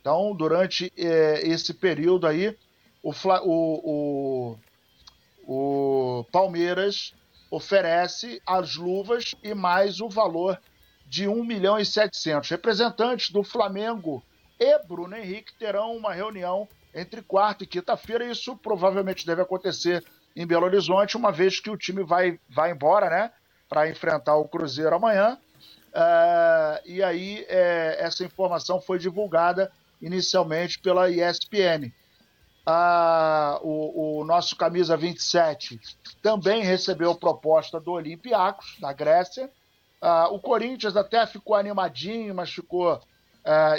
[0.00, 2.56] Então, durante eh, esse período aí,
[3.02, 3.12] o,
[3.42, 4.56] o,
[5.46, 7.14] o, o Palmeiras
[7.50, 10.60] oferece as luvas e mais o valor
[11.06, 12.50] de 1 milhão e 700.
[12.50, 14.22] Representantes do Flamengo
[14.58, 18.24] e Bruno Henrique terão uma reunião entre quarta e quinta-feira.
[18.24, 23.08] Isso provavelmente deve acontecer em Belo Horizonte, uma vez que o time vai, vai embora,
[23.08, 23.32] né?
[23.68, 25.38] Para enfrentar o Cruzeiro amanhã.
[25.96, 31.86] Uh, e aí, é, essa informação foi divulgada inicialmente pela ESPN.
[31.86, 31.92] Uh,
[32.66, 35.80] ah, o, o, nosso camisa 27
[36.20, 39.50] também recebeu proposta do Olympiacos, da Grécia.
[40.02, 43.00] Uh, o Corinthians até ficou animadinho, mas ficou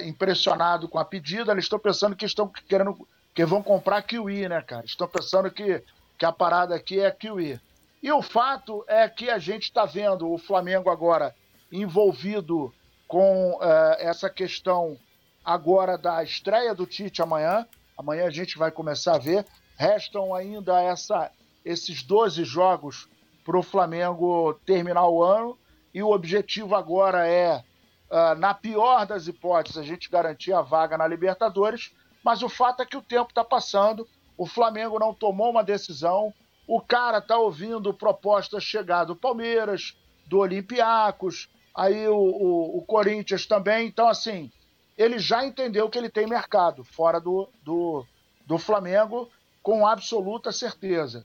[0.06, 4.62] impressionado com a pedida, eles estão pensando que estão querendo que vão comprar Kiwi, né,
[4.62, 4.86] cara?
[4.86, 5.84] Estão pensando que,
[6.18, 7.60] que a parada aqui é Kiwi.
[8.02, 11.36] E o fato é que a gente está vendo o Flamengo agora
[11.72, 12.74] envolvido
[13.08, 14.98] com é, essa questão
[15.44, 17.66] agora da estreia do Tite amanhã.
[17.98, 19.46] Amanhã a gente vai começar a ver.
[19.78, 21.32] Restam ainda essa,
[21.64, 23.08] esses 12 jogos
[23.46, 25.58] para o Flamengo terminar o ano.
[25.94, 27.64] E o objetivo agora é,
[28.12, 31.92] uh, na pior das hipóteses, a gente garantir a vaga na Libertadores.
[32.24, 34.06] Mas o fato é que o tempo está passando,
[34.38, 36.34] o Flamengo não tomou uma decisão,
[36.68, 43.46] o cara está ouvindo propostas chegar do Palmeiras, do Olympiacos, aí o, o, o, Corinthians
[43.46, 43.88] também.
[43.88, 44.52] Então, assim,
[44.98, 48.04] ele já entendeu que ele tem mercado fora do, do,
[48.48, 49.30] do Flamengo,
[49.62, 51.24] com absoluta certeza.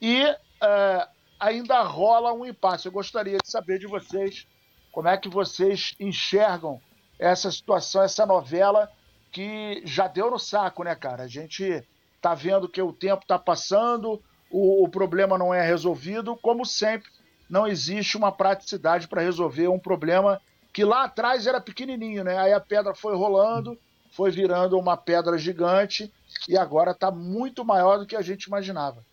[0.00, 1.08] E é,
[1.38, 2.86] ainda rola um impasse.
[2.86, 4.46] Eu gostaria de saber de vocês
[4.90, 6.80] como é que vocês enxergam
[7.18, 8.90] essa situação, essa novela
[9.30, 11.24] que já deu no saco, né, cara?
[11.24, 11.86] A gente
[12.22, 17.08] tá vendo que o tempo tá passando, o, o problema não é resolvido, como sempre,
[17.50, 20.40] não existe uma praticidade para resolver um problema
[20.72, 22.38] que lá atrás era pequenininho, né?
[22.38, 23.76] Aí a pedra foi rolando,
[24.12, 26.10] foi virando uma pedra gigante
[26.48, 29.04] e agora está muito maior do que a gente imaginava.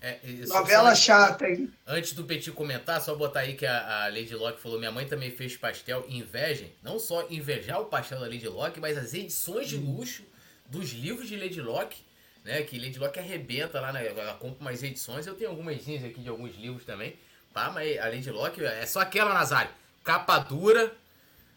[0.00, 0.18] É,
[0.48, 1.72] Novela chata, hein?
[1.86, 5.06] Antes do Petit comentar, só botar aí que a, a Lady Locke falou: minha mãe
[5.06, 6.04] também fez pastel.
[6.08, 10.24] Invejem, não só invejar o pastel da Lady Locke, mas as edições de luxo
[10.66, 12.00] dos livros de Lady Locke,
[12.44, 12.62] né?
[12.62, 14.04] Que Lady Locke arrebenta lá, né?
[14.08, 15.24] Ela compra umas edições.
[15.24, 17.16] Eu tenho algumas aqui de alguns livros também.
[17.52, 19.70] Pá, mas a Lady Locke é só aquela, Nazário.
[20.02, 20.92] Capa dura,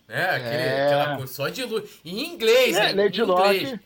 [0.07, 0.29] né?
[0.29, 0.85] Aquele, é.
[0.85, 1.99] Aquela só de luz.
[2.03, 3.03] Em inglês, é, né?
[3.03, 3.79] Lady Locke.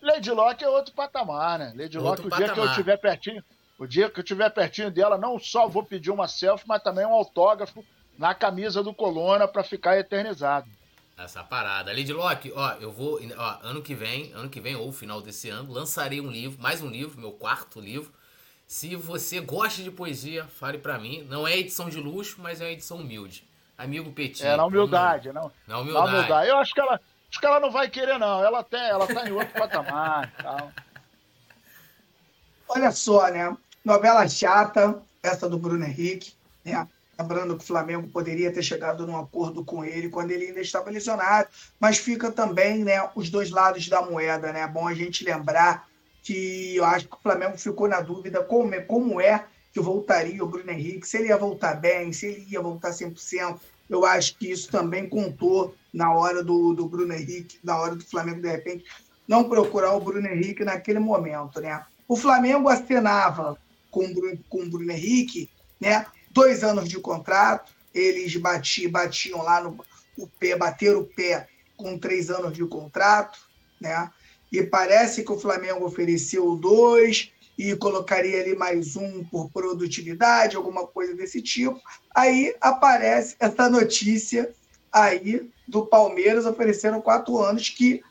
[0.00, 1.72] Lady Locke é outro patamar, né?
[1.76, 2.46] Lady Locke, o patamar.
[2.46, 3.44] dia que eu estiver pertinho,
[3.78, 7.06] o dia que eu estiver pertinho dela, não só vou pedir uma selfie, mas também
[7.06, 7.84] um autógrafo
[8.18, 10.68] na camisa do Coluna para ficar eternizado.
[11.16, 11.92] Essa parada.
[11.92, 15.48] Lady Locke, ó, eu vou, ó, ano que vem, ano que vem ou final desse
[15.50, 18.12] ano, lançarei um livro, mais um livro, meu quarto livro,
[18.72, 21.26] se você gosta de poesia, fale para mim.
[21.28, 23.46] Não é edição de luxo, mas é edição humilde.
[23.76, 24.46] Amigo Petit.
[24.46, 25.52] É, na humildade, não.
[25.68, 26.06] Na humildade.
[26.06, 26.48] Na humildade.
[26.48, 26.98] Eu acho que ela,
[27.30, 28.42] acho que ela não vai querer, não.
[28.42, 30.72] Ela tem, ela tá em outro patamar tal.
[32.66, 33.54] Olha só, né?
[33.84, 36.32] Novela chata, essa do Bruno Henrique,
[36.64, 36.88] né?
[37.18, 40.90] Lembrando que o Flamengo poderia ter chegado num acordo com ele quando ele ainda estava
[40.90, 41.46] lesionado,
[41.78, 44.60] mas fica também, né, os dois lados da moeda, né?
[44.60, 45.91] É bom a gente lembrar
[46.22, 50.42] que eu acho que o Flamengo ficou na dúvida como é, como é que voltaria
[50.42, 53.58] o Bruno Henrique, se ele ia voltar bem, se ele ia voltar 100%.
[53.88, 58.04] Eu acho que isso também contou na hora do, do Bruno Henrique, na hora do
[58.04, 58.84] Flamengo, de repente,
[59.26, 61.60] não procurar o Bruno Henrique naquele momento.
[61.60, 61.84] Né?
[62.06, 63.58] O Flamengo acenava
[63.90, 64.12] com,
[64.48, 66.06] com o Bruno Henrique né?
[66.30, 69.78] dois anos de contrato, eles batiam, batiam lá no
[70.16, 73.38] o pé, bateram o pé com três anos de contrato,
[73.80, 74.10] né?
[74.52, 80.86] E parece que o Flamengo ofereceu dois e colocaria ali mais um por produtividade, alguma
[80.86, 81.80] coisa desse tipo.
[82.14, 84.54] Aí aparece essa notícia
[84.92, 88.02] aí do Palmeiras oferecendo quatro anos, que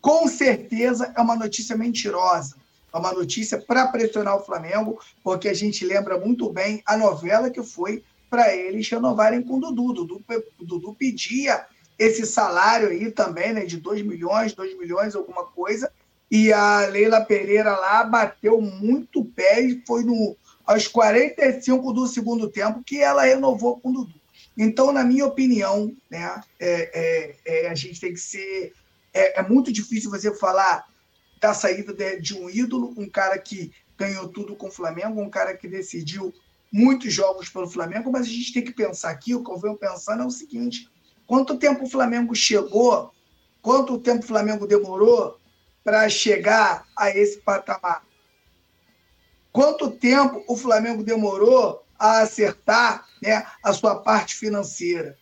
[0.00, 2.56] com certeza é uma notícia mentirosa.
[2.92, 7.50] É uma notícia para pressionar o Flamengo, porque a gente lembra muito bem a novela
[7.50, 9.92] que foi para eles renovarem com o Dudu.
[9.92, 10.24] Dudu.
[10.58, 11.66] Dudu pedia
[12.00, 15.92] esse salário aí também, né, de 2 milhões, 2 milhões, alguma coisa,
[16.30, 20.34] e a Leila Pereira lá bateu muito pé e foi no,
[20.64, 24.14] aos 45 do segundo tempo que ela renovou com o Dudu.
[24.56, 28.72] Então, na minha opinião, né, é, é, é, a gente tem que ser.
[29.12, 30.86] É, é, muito difícil você falar
[31.38, 35.28] da saída de, de um ídolo, um cara que ganhou tudo com o Flamengo, um
[35.28, 36.32] cara que decidiu
[36.72, 39.76] muitos jogos pelo Flamengo, mas a gente tem que pensar aqui, o que eu venho
[39.76, 40.88] pensando é o seguinte:
[41.30, 43.12] Quanto tempo o Flamengo chegou?
[43.62, 45.38] Quanto tempo o Flamengo demorou
[45.84, 48.04] para chegar a esse patamar?
[49.52, 55.16] Quanto tempo o Flamengo demorou a acertar né, a sua parte financeira?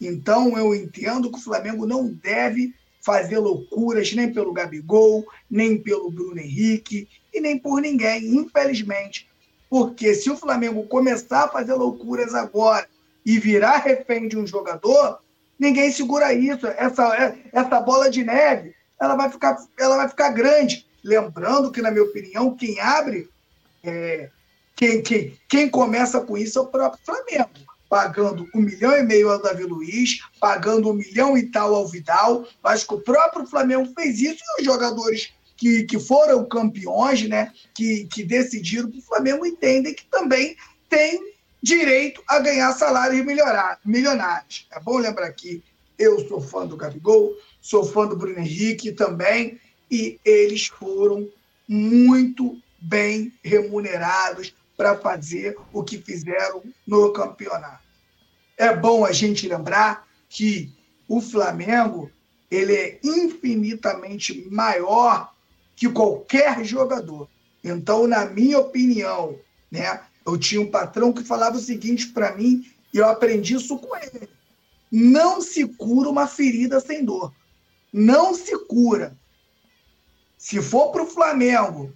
[0.00, 6.10] Então, eu entendo que o Flamengo não deve fazer loucuras nem pelo Gabigol, nem pelo
[6.10, 9.28] Bruno Henrique e nem por ninguém, infelizmente.
[9.68, 12.88] Porque se o Flamengo começar a fazer loucuras agora
[13.24, 15.20] e virar refém de um jogador,
[15.58, 16.66] ninguém segura isso.
[16.66, 20.86] Essa, essa bola de neve ela vai ficar, ela vai ficar grande.
[21.02, 23.28] Lembrando que, na minha opinião, quem abre,
[23.82, 24.28] é,
[24.76, 27.50] quem, quem, quem começa com isso é o próprio Flamengo,
[27.88, 32.46] pagando um milhão e meio ao Davi Luiz, pagando um milhão e tal ao Vidal.
[32.62, 37.52] Acho que o próprio Flamengo fez isso e os jogadores que, que foram campeões, né,
[37.74, 40.56] que, que decidiram o Flamengo entendem que também
[40.88, 41.20] tem
[41.62, 43.24] direito a ganhar salários
[43.84, 44.66] milionários.
[44.70, 45.62] É bom lembrar aqui,
[45.98, 51.28] eu sou fã do Gabigol, sou fã do Bruno Henrique também, e eles foram
[51.68, 57.84] muito bem remunerados para fazer o que fizeram no campeonato.
[58.56, 60.72] É bom a gente lembrar que
[61.06, 62.10] o Flamengo
[62.50, 65.32] ele é infinitamente maior
[65.76, 67.28] que qualquer jogador.
[67.62, 69.38] Então, na minha opinião,
[69.70, 73.78] né, eu tinha um patrão que falava o seguinte para mim, e eu aprendi isso
[73.78, 74.28] com ele.
[74.90, 77.32] Não se cura uma ferida sem dor.
[77.92, 79.16] Não se cura.
[80.36, 81.92] Se for para o Flamengo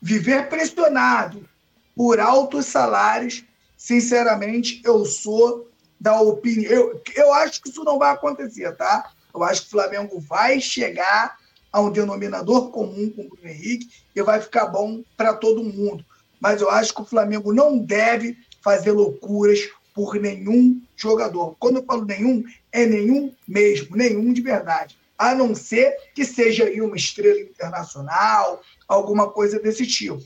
[0.00, 1.48] viver pressionado
[1.94, 3.44] por altos salários,
[3.76, 5.68] sinceramente, eu sou
[6.00, 6.70] da opinião.
[6.70, 9.12] Eu, eu acho que isso não vai acontecer, tá?
[9.34, 11.36] Eu acho que o Flamengo vai chegar
[11.72, 16.04] a um denominador comum com o Bruno Henrique e vai ficar bom para todo mundo.
[16.40, 21.56] Mas eu acho que o Flamengo não deve fazer loucuras por nenhum jogador.
[21.58, 24.96] Quando eu falo nenhum, é nenhum mesmo, nenhum de verdade.
[25.16, 30.22] A não ser que seja uma estrela internacional, alguma coisa desse tipo.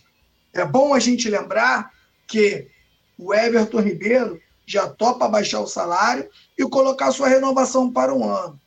[0.52, 1.90] É bom a gente lembrar
[2.26, 2.68] que
[3.16, 8.60] o Everton Ribeiro já topa baixar o salário e colocar sua renovação para um ano.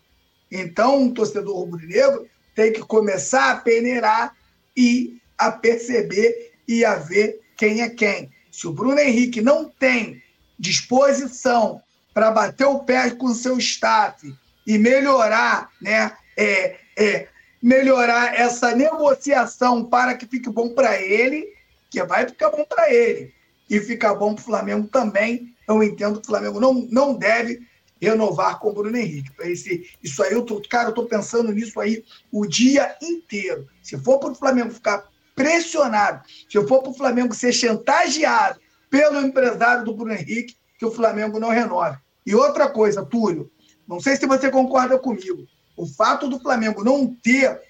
[0.51, 4.35] Então, um torcedor rubro-negro tem que começar a peneirar
[4.75, 8.31] e a perceber e a ver quem é quem.
[8.51, 10.21] Se o Bruno Henrique não tem
[10.57, 11.81] disposição
[12.13, 14.33] para bater o pé com o seu staff
[14.65, 17.27] e melhorar, né, é, é,
[17.61, 21.53] melhorar essa negociação para que fique bom para ele,
[21.89, 23.33] que vai ficar bom para ele
[23.69, 25.53] e ficar bom para o Flamengo também.
[25.67, 27.61] Eu entendo que o Flamengo não, não deve
[28.01, 29.31] renovar com o Bruno Henrique.
[29.41, 33.67] Esse, isso aí, eu tô, cara, eu tô pensando nisso aí o dia inteiro.
[33.81, 39.19] Se for para o Flamengo ficar pressionado, se for para o Flamengo ser chantageado pelo
[39.19, 41.97] empresário do Bruno Henrique, que o Flamengo não renove.
[42.25, 43.51] E outra coisa, Túlio,
[43.87, 45.45] não sei se você concorda comigo,
[45.75, 47.61] o fato do Flamengo não ter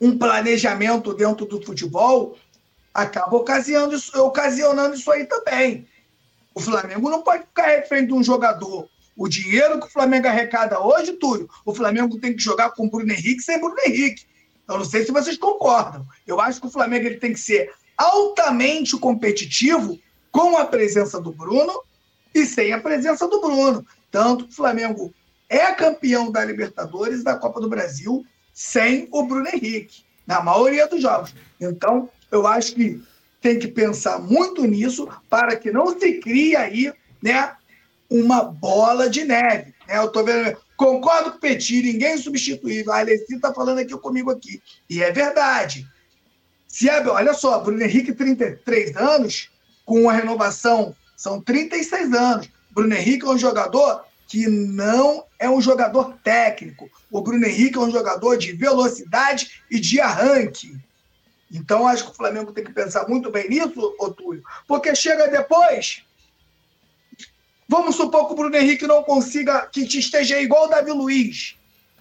[0.00, 2.36] um planejamento dentro do futebol
[2.92, 5.86] acaba ocasionando isso, ocasionando isso aí também.
[6.54, 8.88] O Flamengo não pode ficar refém de um jogador
[9.20, 13.12] o dinheiro que o Flamengo arrecada hoje, Túlio, o Flamengo tem que jogar com Bruno
[13.12, 14.24] Henrique sem Bruno Henrique.
[14.70, 16.06] Eu não sei se vocês concordam.
[16.26, 19.98] Eu acho que o Flamengo ele tem que ser altamente competitivo
[20.30, 21.82] com a presença do Bruno
[22.34, 23.84] e sem a presença do Bruno.
[24.10, 25.12] Tanto que o Flamengo
[25.48, 30.86] é campeão da Libertadores e da Copa do Brasil sem o Bruno Henrique, na maioria
[30.86, 31.34] dos jogos.
[31.60, 33.02] Então, eu acho que
[33.40, 37.54] tem que pensar muito nisso para que não se crie aí né,
[38.08, 39.74] uma bola de neve.
[39.88, 39.98] Né?
[39.98, 40.56] Eu tô vendo.
[40.80, 42.90] Concordo com o Petit, ninguém substituível.
[42.90, 44.62] A Alessi está falando aqui comigo aqui.
[44.88, 45.86] E é verdade.
[46.66, 49.50] Se é, olha só, Bruno Henrique, 33 anos,
[49.84, 52.48] com uma renovação, são 36 anos.
[52.70, 56.88] Bruno Henrique é um jogador que não é um jogador técnico.
[57.10, 60.78] O Bruno Henrique é um jogador de velocidade e de arranque.
[61.52, 66.02] Então, acho que o Flamengo tem que pensar muito bem nisso, Otúlio, porque chega depois
[67.70, 71.56] Vamos supor que o Bruno Henrique não consiga, que esteja igual o Davi Luiz.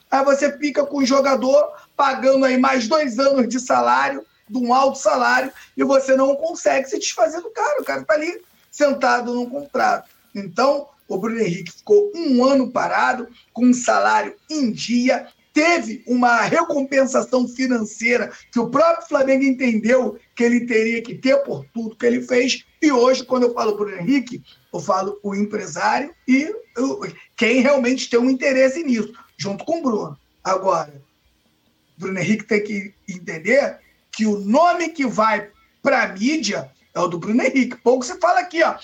[0.09, 4.73] Aí você fica com o jogador pagando aí mais dois anos de salário, de um
[4.73, 7.81] alto salário, e você não consegue se desfazer do cara.
[7.81, 10.09] O cara está ali sentado num contrato.
[10.33, 15.27] Então, o Bruno Henrique ficou um ano parado, com um salário em dia,
[15.59, 21.65] teve uma recompensação financeira que o próprio Flamengo entendeu que ele teria que ter por
[21.73, 22.63] tudo que ele fez.
[22.81, 24.41] E hoje, quando eu falo Bruno Henrique,
[24.73, 26.49] eu falo o empresário e
[27.35, 30.17] quem realmente tem um interesse nisso, junto com o Bruno.
[30.41, 30.93] Agora,
[31.97, 33.79] Bruno Henrique tem que entender
[34.13, 35.49] que o nome que vai
[35.81, 37.77] para a mídia é o do Bruno Henrique.
[37.77, 38.75] Pouco se fala aqui, ó.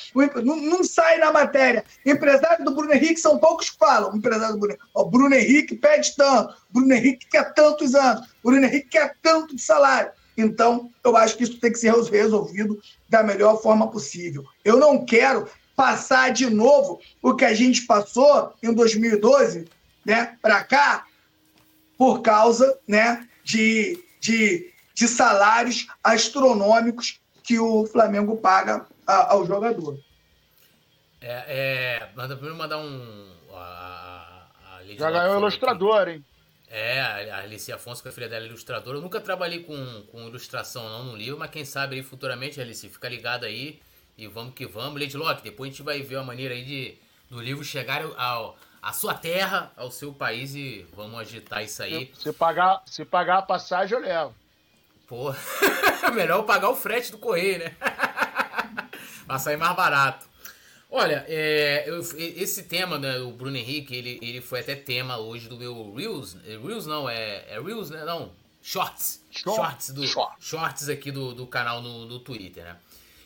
[0.44, 1.84] Não, não, sai na matéria.
[2.06, 4.14] Empresário do Bruno Henrique são poucos que falam.
[4.14, 4.78] O empresário do Bruno
[5.10, 6.56] Bruno Henrique pede tanto.
[6.70, 8.28] Bruno Henrique quer tantos anos.
[8.44, 10.12] Bruno Henrique quer tanto de salário.
[10.38, 14.46] Então, eu acho que isso tem que ser resolvido da melhor forma possível.
[14.64, 19.66] Eu não quero passar de novo o que a gente passou em 2012,
[20.06, 21.06] né, para cá,
[21.98, 30.00] por causa, né, de, de, de salários astronômicos que o Flamengo paga a, ao jogador.
[31.22, 33.32] É, é, manda primeiro mandar um.
[33.54, 36.26] A, a Já ganhou ilustrador, hein?
[36.68, 38.98] É, a Alice Afonso, que é filha dela, é ilustradora.
[38.98, 42.90] Eu nunca trabalhei com, com ilustração não no livro, mas quem sabe aí futuramente, Alice,
[42.90, 43.80] fica ligado aí
[44.18, 45.00] e vamos que vamos.
[45.00, 46.98] Lady Locke, depois a gente vai ver a maneira aí de,
[47.30, 52.12] do livro chegar ao, à sua terra, ao seu país e vamos agitar isso aí.
[52.16, 54.36] Se, se pagar, se pagar a passagem, eu levo.
[55.08, 55.34] Pô,
[56.14, 57.76] melhor eu pagar o frete do correio, né?
[59.28, 60.28] Vai sair mais barato.
[60.90, 65.50] Olha, é, eu, esse tema, né, o Bruno Henrique, ele, ele foi até tema hoje
[65.50, 66.38] do meu Reels.
[66.46, 68.06] Reels não, é, é Reels, né?
[68.06, 68.32] Não,
[68.66, 69.22] Shorts.
[69.30, 70.04] Shorts, do,
[70.40, 72.76] shorts aqui do, do canal no, no Twitter, né?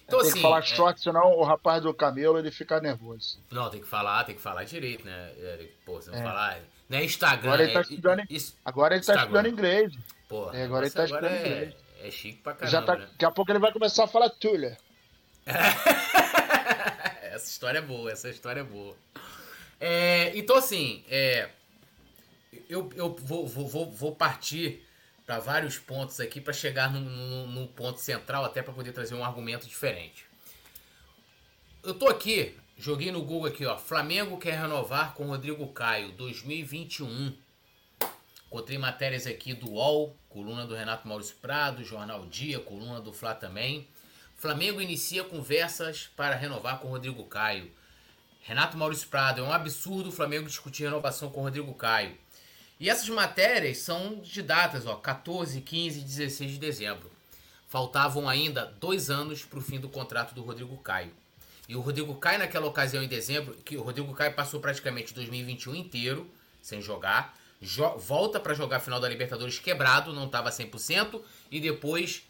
[0.06, 0.62] Então, tem assim, que falar é...
[0.64, 3.40] short, senão o rapaz do camelo ele fica nervoso.
[3.50, 5.32] Não, tem que falar, tem que falar direito, né?
[5.86, 6.24] Pô, você não é.
[6.24, 6.60] falar.
[6.90, 7.54] Não é Instagram.
[7.54, 9.94] Agora ele tá é estudando, isso, agora ele tá estudando inglês.
[10.30, 11.76] Pô, É, agora ele tá agora é, inglês.
[12.04, 13.08] é chique pra caramba, Já tá, né?
[13.12, 14.78] Daqui a pouco ele vai começar a falar Tulha.
[17.22, 18.96] essa história é boa, essa história é boa.
[19.80, 21.50] É, então, assim, é,
[22.70, 24.86] eu, eu vou, vou, vou, vou partir
[25.26, 29.16] para vários pontos aqui para chegar num, num, num ponto central, até para poder trazer
[29.16, 30.26] um argumento diferente.
[31.84, 33.78] Eu tô aqui, joguei no Google aqui, ó.
[33.78, 37.36] Flamengo quer renovar com Rodrigo Caio 2021.
[38.50, 43.36] Encontrei matérias aqui do UOL, coluna do Renato Maurício Prado, Jornal Dia, coluna do Fla
[43.36, 43.88] também.
[44.36, 47.70] Flamengo inicia conversas para renovar com Rodrigo Caio.
[48.41, 52.18] Renato Maurício Prado, é um absurdo o Flamengo discutir renovação com Rodrigo Caio.
[52.80, 57.12] E essas matérias são de datas, ó, 14, 15 e 16 de dezembro.
[57.68, 61.12] Faltavam ainda dois anos para o fim do contrato do Rodrigo Caio.
[61.68, 65.76] E o Rodrigo Caio, naquela ocasião, em dezembro, que o Rodrigo Caio passou praticamente 2021
[65.76, 66.28] inteiro
[66.64, 67.39] sem jogar, jo
[67.97, 72.24] volta para jogar a final da Libertadores quebrado, não estava 100%, e depois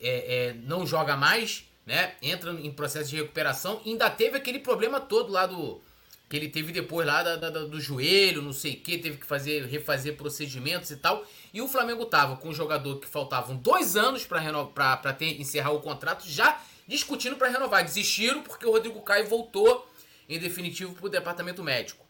[0.00, 2.14] é, é, não joga mais, né?
[2.22, 5.80] Entra em processo de recuperação, ainda teve aquele problema todo lá do.
[6.28, 9.26] que ele teve depois lá da, da, do joelho, não sei o que, teve que
[9.26, 11.24] fazer, refazer procedimentos e tal.
[11.52, 14.42] E o Flamengo tava com um jogador que faltavam dois anos para
[15.20, 17.84] encerrar o contrato, já discutindo para renovar.
[17.84, 19.86] Desistiram porque o Rodrigo Caio voltou
[20.28, 22.01] em definitivo para o departamento médico.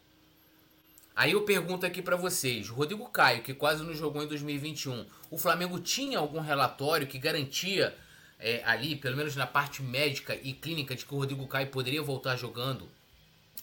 [1.15, 5.37] Aí eu pergunto aqui para vocês, Rodrigo Caio, que quase não jogou em 2021, o
[5.37, 7.95] Flamengo tinha algum relatório que garantia
[8.39, 12.01] é, ali, pelo menos na parte médica e clínica, de que o Rodrigo Caio poderia
[12.01, 12.89] voltar jogando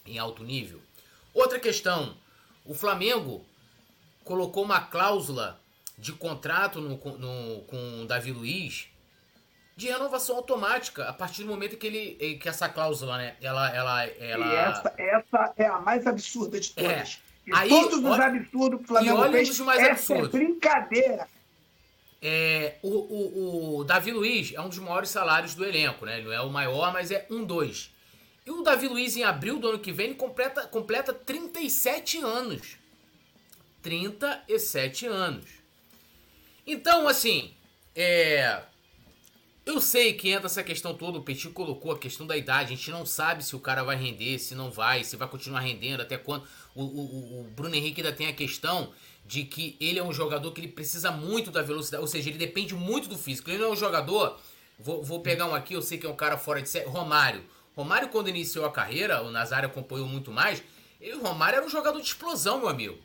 [0.05, 0.81] em alto nível?
[1.33, 2.15] Outra questão,
[2.65, 3.45] o Flamengo
[4.23, 5.59] colocou uma cláusula
[5.97, 8.87] de contrato no, no, com o Davi Luiz
[9.75, 14.05] de renovação automática a partir do momento que ele que essa cláusula né ela ela
[14.05, 17.30] ela e essa, essa é a mais absurda de todas é.
[17.53, 20.27] Aí, todos os olha, absurdos que o Flamengo olha fez um mais essa absurdos.
[20.27, 21.27] é brincadeira
[22.21, 26.17] é, o, o, o Davi Luiz é um dos maiores salários do elenco, né?
[26.17, 27.91] Ele não é o maior, mas é um dois.
[28.45, 32.77] E o Davi Luiz, em abril do ano que vem, completa, completa 37 anos.
[33.81, 35.45] 37 anos.
[36.65, 37.55] Então, assim,
[37.95, 38.61] é,
[39.65, 42.75] eu sei que entra essa questão toda, o Petit colocou a questão da idade, a
[42.75, 46.01] gente não sabe se o cara vai render, se não vai, se vai continuar rendendo,
[46.01, 46.47] até quando.
[46.75, 48.91] O, o, o Bruno Henrique ainda tem a questão
[49.25, 52.37] de que ele é um jogador que ele precisa muito da velocidade, ou seja, ele
[52.37, 53.49] depende muito do físico.
[53.49, 54.39] Ele não é um jogador,
[54.79, 57.43] vou, vou pegar um aqui, eu sei que é um cara fora de série, Romário.
[57.75, 60.61] Romário, quando iniciou a carreira, o Nazário acompanhou muito mais,
[61.01, 62.97] o Romário era um jogador de explosão, meu amigo.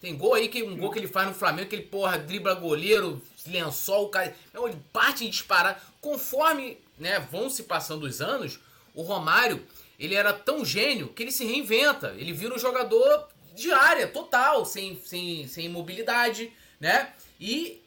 [0.00, 2.52] Tem gol aí, que um gol que ele faz no Flamengo, que ele, porra, dribla
[2.54, 4.34] goleiro, lençol, o cara.
[4.52, 5.82] Ele parte em disparar.
[5.98, 8.58] Conforme né, vão se passando os anos,
[8.94, 9.64] o Romário,
[9.98, 12.14] ele era tão gênio que ele se reinventa.
[12.16, 17.10] Ele vira um jogador de área, total, sem, sem, sem mobilidade, né?
[17.40, 17.82] E,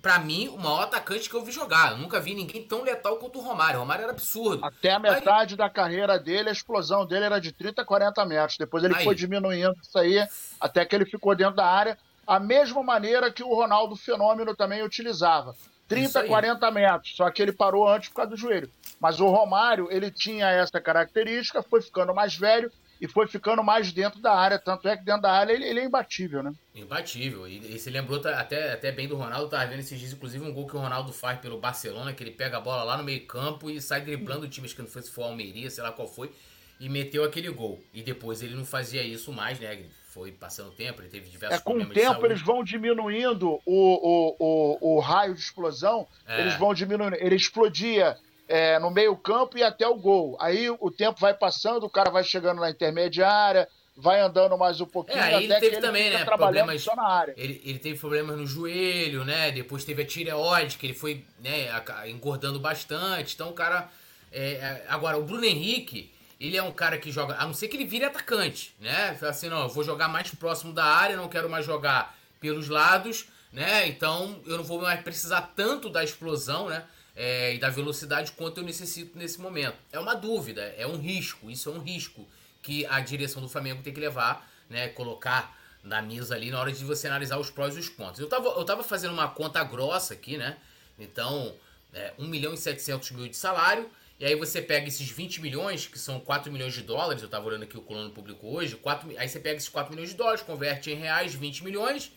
[0.00, 1.92] pra mim, o maior atacante que eu vi jogar.
[1.92, 3.76] Eu nunca vi ninguém tão letal quanto o Romário.
[3.76, 4.64] O Romário era absurdo.
[4.64, 5.58] Até a metade aí...
[5.58, 8.58] da carreira dele, a explosão dele era de 30, 40 metros.
[8.58, 9.04] Depois ele aí.
[9.04, 10.26] foi diminuindo isso aí,
[10.60, 11.98] até que ele ficou dentro da área.
[12.26, 15.54] A mesma maneira que o Ronaldo Fenômeno também utilizava.
[15.86, 18.70] 30, 40 metros, só que ele parou antes por causa do joelho.
[19.00, 22.70] Mas o Romário, ele tinha essa característica, foi ficando mais velho
[23.00, 24.58] e foi ficando mais dentro da área.
[24.58, 26.52] Tanto é que dentro da área ele, ele é imbatível, né?
[26.74, 27.46] Imbatível.
[27.46, 30.52] E, e se lembrou até, até bem do Ronaldo, tava vendo esses dias, inclusive, um
[30.52, 33.26] gol que o Ronaldo faz pelo Barcelona, que ele pega a bola lá no meio
[33.26, 35.92] campo e sai driblando o time, acho que não foi se for Almeria, sei lá
[35.92, 36.32] qual foi,
[36.80, 37.82] e meteu aquele gol.
[37.92, 39.84] E depois ele não fazia isso mais, né?
[40.08, 43.66] Foi passando o tempo, ele teve diversos é, com o tempo eles vão diminuindo o,
[43.66, 46.40] o, o, o raio de explosão, é.
[46.40, 47.16] eles vão diminuindo.
[47.16, 48.16] Ele explodia
[48.48, 50.36] é, no meio campo e até o gol.
[50.40, 54.86] Aí o tempo vai passando, o cara vai chegando na intermediária, vai andando mais um
[54.86, 55.18] pouquinho.
[55.18, 56.24] É, aí ele teve também, né?
[56.24, 57.34] Problemas, só na área.
[57.36, 59.50] Ele, ele teve problemas no joelho, né?
[59.50, 61.68] Depois teve a tireoide, que ele foi né,
[62.06, 63.34] engordando bastante.
[63.34, 63.88] Então o cara.
[64.36, 67.36] É, agora, o Bruno Henrique, ele é um cara que joga.
[67.38, 69.16] A não ser que ele vire atacante, né?
[69.22, 73.26] Assim, não, eu vou jogar mais próximo da área, não quero mais jogar pelos lados,
[73.52, 73.86] né?
[73.86, 76.84] Então eu não vou mais precisar tanto da explosão, né?
[77.16, 79.76] É, e da velocidade quanto eu necessito nesse momento.
[79.92, 82.26] É uma dúvida, é um risco, isso é um risco
[82.60, 84.88] que a direção do Flamengo tem que levar, né?
[84.88, 88.18] Colocar na mesa ali na hora de você analisar os prós e os contras.
[88.18, 90.56] Eu tava, eu tava fazendo uma conta grossa aqui, né?
[90.98, 91.54] Então,
[91.92, 93.88] é, 1 milhão e 700 mil de salário.
[94.18, 97.46] E aí você pega esses 20 milhões, que são 4 milhões de dólares, eu tava
[97.46, 100.40] olhando aqui o colono público hoje, 4, aí você pega esses 4 milhões de dólares,
[100.40, 102.12] converte em reais 20 milhões,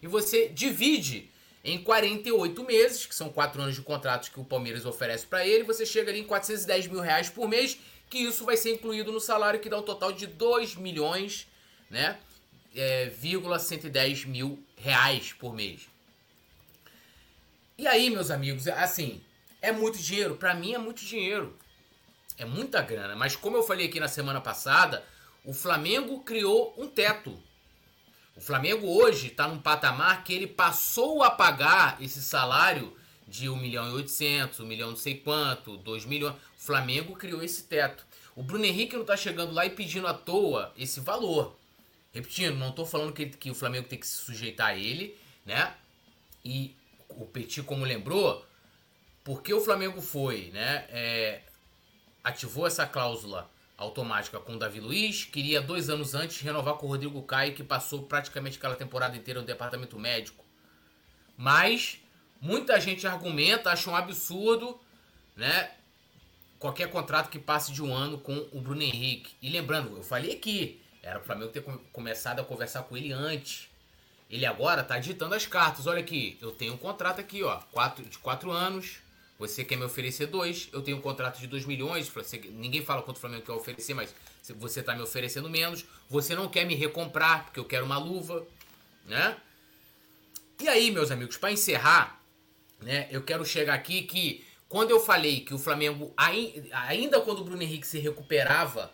[0.00, 1.30] e você divide
[1.64, 5.62] em 48 meses, que são 4 anos de contratos que o Palmeiras oferece para ele,
[5.62, 7.78] você chega ali em 410 mil reais por mês,
[8.10, 11.46] que isso vai ser incluído no salário, que dá um total de 2 milhões,
[11.88, 12.18] né,
[12.74, 15.88] é, 110 mil reais por mês.
[17.78, 19.20] E aí, meus amigos, assim,
[19.60, 20.36] é muito dinheiro?
[20.36, 21.56] Para mim é muito dinheiro.
[22.36, 23.14] É muita grana.
[23.14, 25.04] Mas como eu falei aqui na semana passada,
[25.44, 27.40] o Flamengo criou um teto.
[28.34, 32.96] O Flamengo hoje está num patamar que ele passou a pagar esse salário
[33.28, 36.34] de 1 milhão e 800, 1 milhão não sei quanto, 2 milhões.
[36.34, 38.04] O Flamengo criou esse teto.
[38.34, 41.56] O Bruno Henrique não está chegando lá e pedindo à toa esse valor.
[42.12, 45.74] Repetindo, não estou falando que, que o Flamengo tem que se sujeitar a ele, né?
[46.44, 46.74] E
[47.08, 48.44] o Petit, como lembrou,
[49.24, 50.86] porque o Flamengo foi, né?
[50.88, 51.42] É,
[52.24, 53.50] ativou essa cláusula
[53.82, 57.62] automática com o Davi Luiz, queria dois anos antes renovar com o Rodrigo Caio, que
[57.62, 60.44] passou praticamente aquela temporada inteira no departamento médico.
[61.36, 61.98] Mas
[62.40, 64.80] muita gente argumenta, acha um absurdo,
[65.36, 65.70] né?
[66.58, 69.34] Qualquer contrato que passe de um ano com o Bruno Henrique.
[69.42, 71.62] E lembrando, eu falei aqui, era o Flamengo ter
[71.92, 73.68] começado a conversar com ele antes.
[74.30, 75.86] Ele agora tá ditando as cartas.
[75.86, 78.98] Olha aqui, eu tenho um contrato aqui, ó, quatro, de quatro anos.
[79.42, 82.08] Você quer me oferecer dois, eu tenho um contrato de 2 milhões.
[82.08, 84.14] Você, ninguém fala quanto o Flamengo quer oferecer, mas
[84.54, 85.84] você está me oferecendo menos.
[86.08, 88.46] Você não quer me recomprar, porque eu quero uma luva,
[89.04, 89.36] né?
[90.60, 92.22] E aí, meus amigos, para encerrar,
[92.80, 97.44] né, eu quero chegar aqui que quando eu falei que o Flamengo, ainda quando o
[97.44, 98.92] Bruno Henrique se recuperava,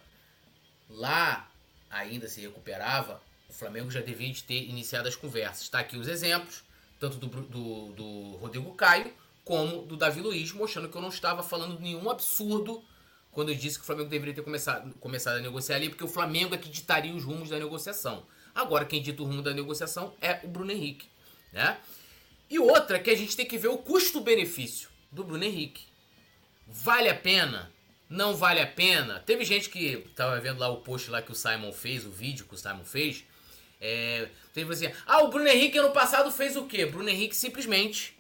[0.89, 1.47] lá
[1.91, 3.21] ainda se recuperava,
[3.51, 5.65] o Flamengo já devia ter iniciado as conversas.
[5.65, 6.65] Está aqui os exemplos,
[6.99, 9.13] tanto do, do, do Rodrigo Caio
[9.49, 12.85] como do Davi Luiz, mostrando que eu não estava falando nenhum absurdo
[13.33, 16.09] quando eu disse que o Flamengo deveria ter começado, começado a negociar ali, porque o
[16.09, 18.27] Flamengo é que ditaria os rumos da negociação.
[18.55, 21.09] Agora, quem dita o rumo da negociação é o Bruno Henrique.
[21.51, 21.79] Né?
[22.51, 25.85] E outra é que a gente tem que ver o custo-benefício do Bruno Henrique.
[26.67, 27.73] Vale a pena?
[28.07, 29.21] Não vale a pena?
[29.21, 32.45] Teve gente que estava vendo lá o post lá que o Simon fez, o vídeo
[32.45, 33.25] que o Simon fez.
[33.81, 36.85] É, teve assim, ah, o Bruno Henrique ano passado fez o quê?
[36.85, 38.18] Bruno Henrique simplesmente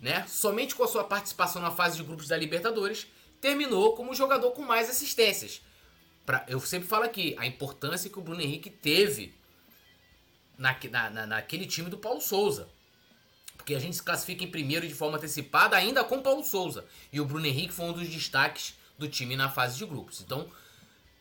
[0.00, 3.06] né, somente com a sua participação na fase de grupos da Libertadores,
[3.40, 5.62] terminou como o jogador com mais assistências.
[6.24, 9.34] Pra, eu sempre falo aqui, a importância que o Bruno Henrique teve
[10.56, 10.76] na,
[11.10, 12.68] na, naquele time do Paulo Souza.
[13.56, 16.84] Porque a gente se classifica em primeiro de forma antecipada ainda com Paulo Souza.
[17.12, 20.20] E o Bruno Henrique foi um dos destaques do time na fase de grupos.
[20.20, 20.50] Então,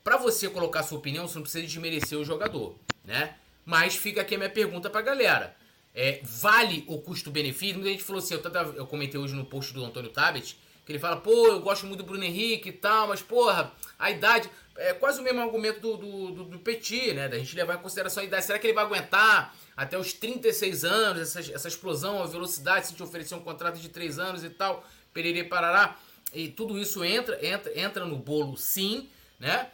[0.03, 3.35] para você colocar sua opinião, você não precisa desmerecer o jogador, né?
[3.65, 5.55] Mas fica aqui a minha pergunta pra galera.
[6.01, 7.75] É, vale o custo-benefício?
[7.75, 10.93] Muita gente falou assim, eu, tava, eu comentei hoje no post do Antônio Tabet, que
[10.93, 14.49] ele fala, pô, eu gosto muito do Bruno Henrique e tal, mas porra, a idade.
[14.77, 17.27] É quase o mesmo argumento do, do, do, do Petit, né?
[17.27, 18.45] Da gente levar em consideração a idade.
[18.45, 22.93] Será que ele vai aguentar até os 36 anos, essa, essa explosão, a velocidade, se
[22.93, 25.99] te oferecer um contrato de 3 anos e tal, pererê parará?
[26.33, 29.69] E tudo isso entra, entra, entra no bolo, sim, né?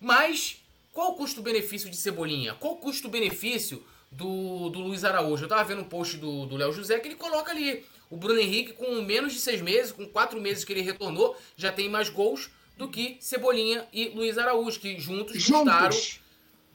[0.00, 0.60] Mas
[0.92, 2.54] qual o custo-benefício de Cebolinha?
[2.54, 5.44] Qual o custo-benefício do, do Luiz Araújo.
[5.44, 7.84] Eu tava vendo um post do Léo José que ele coloca ali.
[8.10, 11.70] O Bruno Henrique, com menos de seis meses, com quatro meses que ele retornou, já
[11.70, 15.90] tem mais gols do que Cebolinha e Luiz Araújo, que juntos, custaram.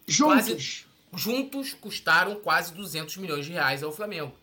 [0.05, 0.17] Juntos.
[0.17, 4.33] Quase, juntos custaram quase 200 milhões de reais ao Flamengo.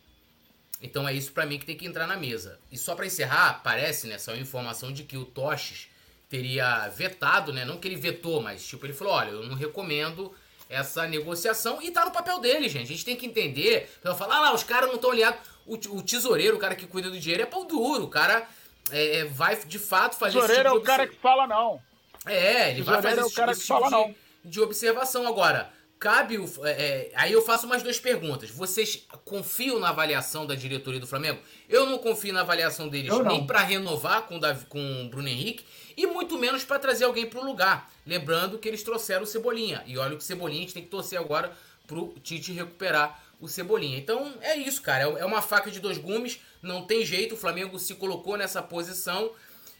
[0.82, 2.58] Então é isso para mim que tem que entrar na mesa.
[2.72, 5.88] E só para encerrar, parece, né, só uma informação de que o Toches
[6.28, 10.34] teria vetado, né, não que ele vetou, mas tipo ele falou, olha, eu não recomendo
[10.70, 12.84] essa negociação e tá no papel dele, gente.
[12.84, 13.90] A gente tem que entender.
[13.98, 15.40] Então fala, ah lá, os caras não estão ligados.
[15.66, 18.04] O, o, tesoureiro, o cara que cuida do dinheiro, é pau duro.
[18.04, 18.46] O cara
[18.90, 21.82] é, é vai de fato fazer Tesoureiro tipo é o cara que fala não.
[22.24, 24.14] É, ele vai fazer é o cara esse, que fala tipo não.
[24.44, 25.26] De, de observação.
[25.26, 26.48] Agora, cabe o.
[26.64, 28.48] É, é, aí eu faço mais duas perguntas.
[28.50, 31.40] Vocês confiam na avaliação da diretoria do Flamengo?
[31.68, 35.64] Eu não confio na avaliação deles nem para renovar com, Davi, com o Bruno Henrique
[36.00, 37.92] e muito menos para trazer alguém para o lugar.
[38.06, 39.82] Lembrando que eles trouxeram o Cebolinha.
[39.86, 41.54] E olha o Cebolinha, a gente tem que torcer agora
[41.86, 43.98] pro Tite recuperar o Cebolinha.
[43.98, 45.04] Então é isso, cara.
[45.04, 46.40] É, é uma faca de dois gumes.
[46.62, 47.34] Não tem jeito.
[47.34, 49.30] O Flamengo se colocou nessa posição.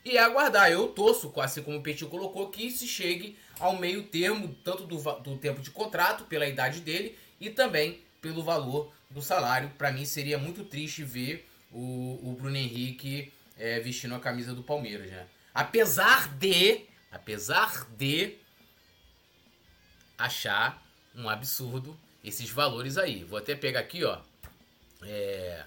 [0.05, 0.71] E é aguardar.
[0.71, 4.97] Eu torço, assim como o Petit colocou, que se chegue ao meio termo, tanto do,
[5.21, 9.71] do tempo de contrato, pela idade dele, e também pelo valor do salário.
[9.79, 14.63] Para mim seria muito triste ver o, o Bruno Henrique é, vestindo a camisa do
[14.63, 15.27] Palmeiras, né?
[15.55, 18.39] Apesar de, apesar de
[20.17, 20.83] achar
[21.15, 23.25] um absurdo esses valores aí.
[23.25, 24.19] Vou até pegar aqui, ó.
[25.03, 25.65] É,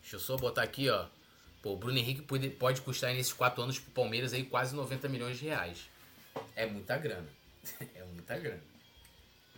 [0.00, 1.06] deixa eu só botar aqui, ó.
[1.62, 5.08] Pô, o Bruno Henrique pode, pode custar nesses quatro anos pro Palmeiras aí quase 90
[5.08, 5.88] milhões de reais.
[6.54, 7.26] É muita grana.
[7.94, 8.62] é muita grana.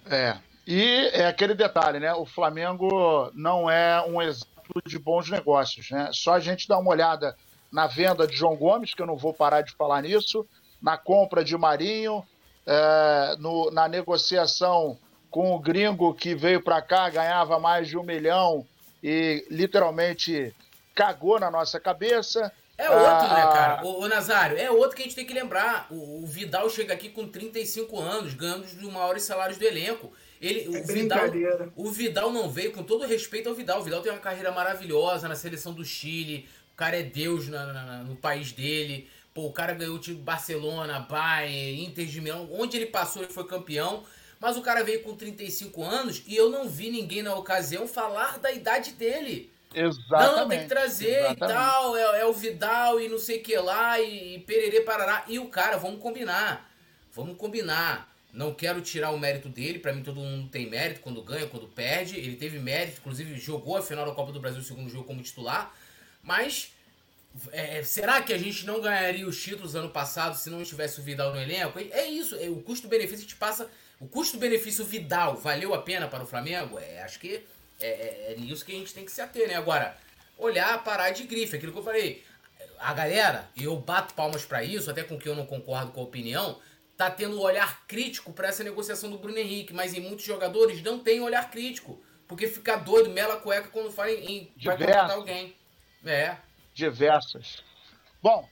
[0.07, 0.39] É.
[0.66, 2.12] E é aquele detalhe, né?
[2.14, 6.11] O Flamengo não é um exemplo de bons negócios, né?
[6.12, 7.37] Só a gente dá uma olhada
[7.71, 10.47] na venda de João Gomes, que eu não vou parar de falar nisso,
[10.81, 12.25] na compra de Marinho,
[12.66, 14.99] é, no, na negociação
[15.31, 18.66] com o gringo que veio para cá, ganhava mais de um milhão
[19.03, 20.55] e literalmente
[20.95, 22.53] cagou na nossa cabeça.
[22.77, 23.85] É outro, ah, né, cara?
[23.85, 25.89] O, o, Nazário, é outro que a gente tem que lembrar.
[25.91, 30.12] O, o, Vidal chega aqui com 35 anos, ganhando os maiores salários do elenco.
[30.41, 31.27] Ele, é o, Vidal,
[31.75, 33.81] o Vidal não veio, com todo respeito ao Vidal.
[33.81, 36.49] O Vidal tem uma carreira maravilhosa na seleção do Chile.
[36.79, 39.11] O cara é Deus na, na, no país dele.
[39.35, 42.49] Pô, o cara ganhou o time Barcelona, Bayern, Inter de Milão.
[42.53, 44.05] Onde ele passou, ele foi campeão.
[44.39, 48.39] Mas o cara veio com 35 anos e eu não vi ninguém na ocasião falar
[48.39, 49.53] da idade dele.
[49.74, 50.37] Exatamente.
[50.37, 51.43] Não, tem que trazer Exatamente.
[51.43, 54.83] e tal, é, é, o Vidal e não sei o que lá, e, e pererê
[54.83, 55.24] parará.
[55.26, 56.70] E o cara, vamos combinar.
[57.12, 58.09] Vamos combinar.
[58.33, 61.66] Não quero tirar o mérito dele, para mim todo mundo tem mérito quando ganha, quando
[61.66, 62.16] perde.
[62.16, 65.20] Ele teve mérito, inclusive jogou a final da Copa do Brasil, o segundo jogo como
[65.20, 65.74] titular.
[66.29, 66.72] Mas
[67.53, 71.03] é, será que a gente não ganharia os títulos ano passado se não tivesse o
[71.03, 71.79] Vidal no elenco?
[71.79, 73.70] É isso, é, o custo-benefício te passa.
[73.99, 76.79] O custo-benefício Vidal valeu a pena para o Flamengo?
[76.79, 77.43] É, acho que
[77.81, 79.55] é, é, é, nisso que a gente tem que se ater, né?
[79.55, 79.97] Agora,
[80.37, 82.22] olhar, parar de grife, aquilo que eu falei.
[82.79, 86.01] A galera, e eu bato palmas para isso, até com que eu não concordo com
[86.03, 86.61] a opinião,
[86.95, 90.83] tá tendo um olhar crítico para essa negociação do Bruno Henrique, mas em muitos jogadores
[90.83, 95.57] não tem olhar crítico, porque fica doido, mela cueca quando fala em, em contratar alguém.
[96.05, 96.36] É.
[96.74, 97.62] Diversas.
[98.22, 98.49] Bom,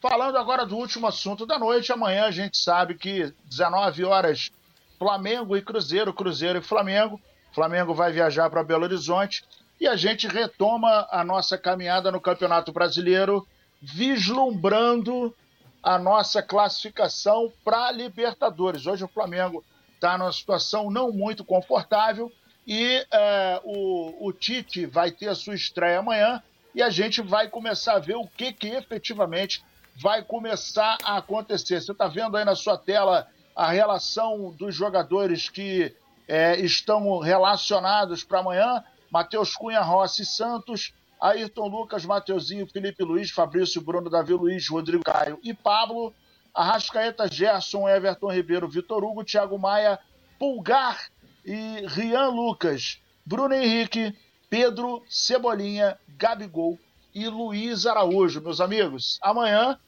[0.00, 4.50] falando agora do último assunto da noite, amanhã a gente sabe que 19 horas
[4.98, 7.20] Flamengo e Cruzeiro, Cruzeiro e Flamengo.
[7.52, 9.44] Flamengo vai viajar para Belo Horizonte
[9.80, 13.46] e a gente retoma a nossa caminhada no Campeonato Brasileiro,
[13.80, 15.34] vislumbrando
[15.82, 18.86] a nossa classificação para Libertadores.
[18.86, 22.30] Hoje o Flamengo está numa situação não muito confortável
[22.66, 26.42] e é, o, o, Tite vai ter a sua estreia amanhã
[26.74, 29.64] e a gente vai começar a ver o que, que efetivamente
[29.96, 31.80] vai começar a acontecer.
[31.80, 35.94] Você está vendo aí na sua tela a relação dos jogadores que
[36.28, 38.82] é, estão relacionados para amanhã.
[39.10, 45.38] Matheus Cunha, Rossi Santos, Ayrton Lucas, Mateuzinho, Felipe Luiz, Fabrício, Bruno, Davi Luiz, Rodrigo Caio
[45.42, 46.14] e Pablo.
[46.54, 49.98] Arrascaeta, Gerson, Everton Ribeiro, Vitor Hugo, Thiago Maia,
[50.38, 51.08] Pulgar
[51.44, 53.00] e Rian Lucas.
[53.24, 54.16] Bruno Henrique,
[54.50, 56.78] Pedro, Cebolinha, Gabigol
[57.14, 58.40] e Luiz Araújo.
[58.40, 59.78] Meus amigos, amanhã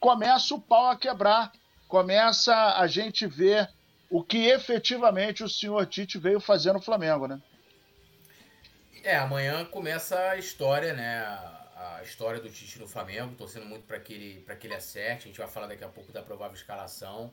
[0.00, 1.52] começa o pau a quebrar,
[1.86, 3.68] começa a gente ver
[4.10, 7.40] o que efetivamente o senhor Tite veio fazer no Flamengo, né?
[9.04, 11.20] É, amanhã começa a história, né?
[11.20, 15.24] A, história do Tite no Flamengo, torcendo muito para que, ele, que ele acerte.
[15.24, 17.32] A gente vai falar daqui a pouco da provável escalação.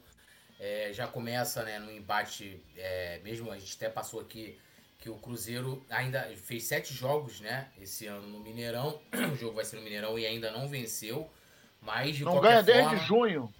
[0.60, 4.58] É, já começa né, no embate, é, mesmo a gente até passou aqui
[4.99, 8.99] que o Cruzeiro ainda fez sete jogos né, esse ano no Mineirão.
[9.34, 11.30] O jogo vai ser no Mineirão e ainda não venceu.
[11.82, 13.53] Mas de não ganha forma, desde junho.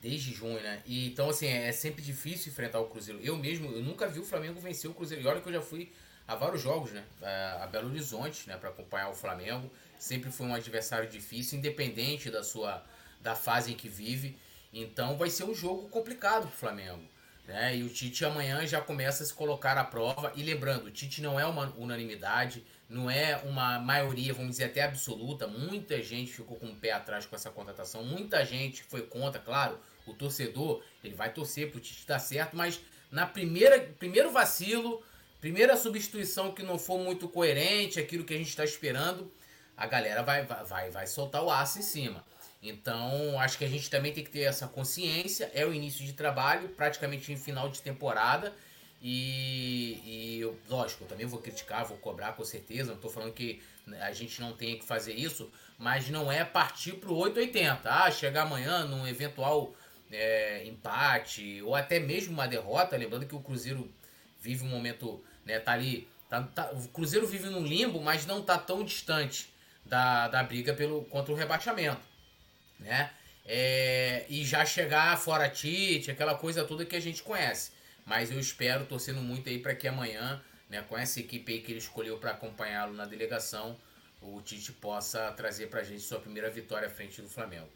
[0.00, 0.80] Desde junho, né?
[0.86, 3.20] E, então, assim, é, é sempre difícil enfrentar o Cruzeiro.
[3.20, 5.24] Eu mesmo, eu nunca vi o Flamengo vencer o Cruzeiro.
[5.24, 5.92] E olha que eu já fui
[6.28, 7.04] a vários jogos, né?
[7.60, 8.56] A Belo Horizonte, né?
[8.56, 9.68] Para acompanhar o Flamengo.
[9.98, 12.84] Sempre foi um adversário difícil, independente da sua
[13.20, 14.38] da fase em que vive.
[14.72, 17.02] Então vai ser um jogo complicado pro Flamengo.
[17.46, 17.76] Né?
[17.76, 20.32] E o Tite amanhã já começa a se colocar à prova.
[20.34, 24.82] E lembrando, o Tite não é uma unanimidade, não é uma maioria, vamos dizer, até
[24.82, 25.46] absoluta.
[25.46, 29.78] Muita gente ficou com o pé atrás com essa contratação, muita gente foi contra, claro
[30.06, 35.02] o torcedor, ele vai torcer pro Tite dar certo, mas na primeira primeiro vacilo,
[35.40, 39.30] primeira substituição que não for muito coerente, aquilo que a gente está esperando,
[39.76, 42.24] a galera vai, vai, vai soltar o aço em cima.
[42.62, 45.50] Então, acho que a gente também tem que ter essa consciência.
[45.52, 48.52] É o início de trabalho, praticamente em final de temporada.
[49.02, 52.90] E, e lógico, eu também vou criticar, vou cobrar com certeza.
[52.90, 53.60] Não estou falando que
[54.00, 57.90] a gente não tenha que fazer isso, mas não é partir pro 880.
[57.90, 59.74] Ah, chegar amanhã num eventual
[60.12, 63.90] é, empate ou até mesmo uma derrota, lembrando que o Cruzeiro
[64.40, 68.42] vive um momento, né, tá ali, tá, tá, o Cruzeiro vive num limbo, mas não
[68.42, 69.52] tá tão distante
[69.84, 72.00] da, da briga pelo contra o rebaixamento,
[72.78, 73.10] né?
[73.44, 77.72] É, e já chegar fora Tite, aquela coisa toda que a gente conhece.
[78.04, 81.72] Mas eu espero, torcendo muito aí para que amanhã, né, com essa equipe aí que
[81.72, 83.76] ele escolheu para acompanhá-lo na delegação,
[84.20, 87.68] o Tite possa trazer para a gente sua primeira vitória à frente do Flamengo.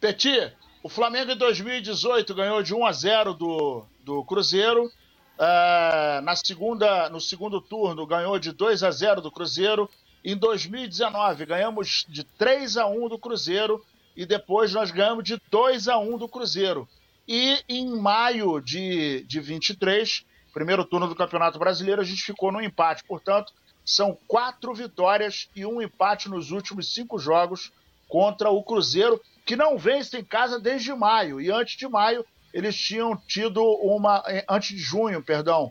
[0.00, 4.84] Petit, o Flamengo em 2018 ganhou de 1 a 0 do, do Cruzeiro.
[4.86, 9.90] Uh, na segunda, no segundo turno ganhou de 2 a 0 do Cruzeiro.
[10.24, 13.84] Em 2019 ganhamos de 3 a 1 do Cruzeiro
[14.16, 16.88] e depois nós ganhamos de 2 a 1 do Cruzeiro.
[17.28, 22.62] E em maio de, de 23, primeiro turno do Campeonato Brasileiro, a gente ficou no
[22.62, 23.04] empate.
[23.04, 23.52] Portanto,
[23.84, 27.70] são quatro vitórias e um empate nos últimos cinco jogos
[28.08, 31.38] contra o Cruzeiro que não vence em casa desde maio.
[31.38, 34.22] E antes de maio, eles tinham tido uma.
[34.26, 35.70] Eh, antes de junho, perdão.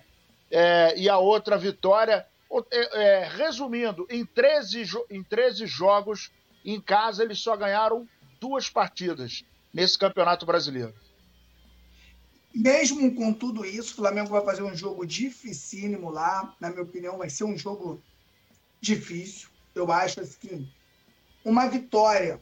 [0.51, 2.24] É, e a outra vitória.
[2.72, 6.32] É, é, resumindo, em 13, em 13 jogos
[6.64, 8.08] em casa, eles só ganharam
[8.39, 9.43] duas partidas
[9.74, 10.93] nesse Campeonato Brasileiro.
[12.54, 16.56] Mesmo com tudo isso, o Flamengo vai fazer um jogo dificílimo lá.
[16.60, 18.01] Na minha opinião, vai ser um jogo
[18.80, 19.49] difícil.
[19.74, 20.70] Eu acho assim,
[21.43, 22.39] uma vitória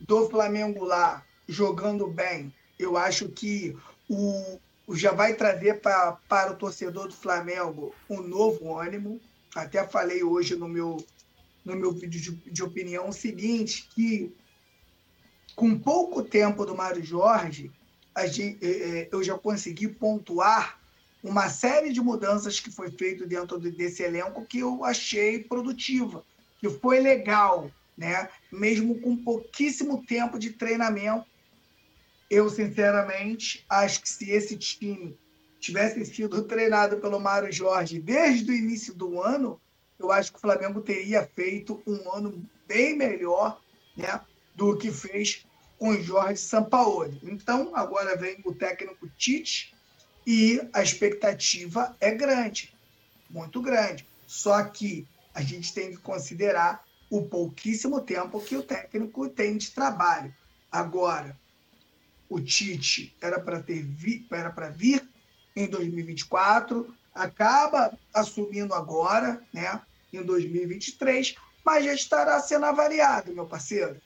[0.00, 3.76] do Flamengo lá jogando bem, eu acho que
[4.08, 4.58] o,
[4.90, 9.20] já vai trazer pra, para o torcedor do Flamengo um novo ânimo.
[9.56, 10.98] Até falei hoje no meu,
[11.64, 14.30] no meu vídeo de, de opinião o seguinte, que
[15.54, 17.72] com pouco tempo do Mário Jorge,
[18.14, 20.78] é, é, eu já consegui pontuar
[21.22, 26.22] uma série de mudanças que foi feito dentro desse elenco que eu achei produtiva,
[26.60, 28.28] que foi legal, né?
[28.52, 31.26] Mesmo com pouquíssimo tempo de treinamento,
[32.28, 35.18] eu sinceramente acho que se esse time
[35.60, 39.60] tivesse sido treinado pelo Mário Jorge desde o início do ano,
[39.98, 43.60] eu acho que o Flamengo teria feito um ano bem melhor,
[43.96, 44.20] né,
[44.54, 45.46] do que fez
[45.78, 47.18] com o Jorge Sampaoli.
[47.22, 49.74] Então, agora vem o técnico Tite
[50.26, 52.74] e a expectativa é grande,
[53.30, 54.06] muito grande.
[54.26, 59.70] Só que a gente tem que considerar o pouquíssimo tempo que o técnico tem de
[59.70, 60.34] trabalho.
[60.70, 61.38] Agora,
[62.28, 63.86] o Tite era para ter
[64.30, 65.05] era para vir
[65.56, 69.80] em 2024, acaba assumindo agora, né,
[70.12, 71.34] em 2023,
[71.64, 74.00] mas já estará sendo avaliado, meu parceiro.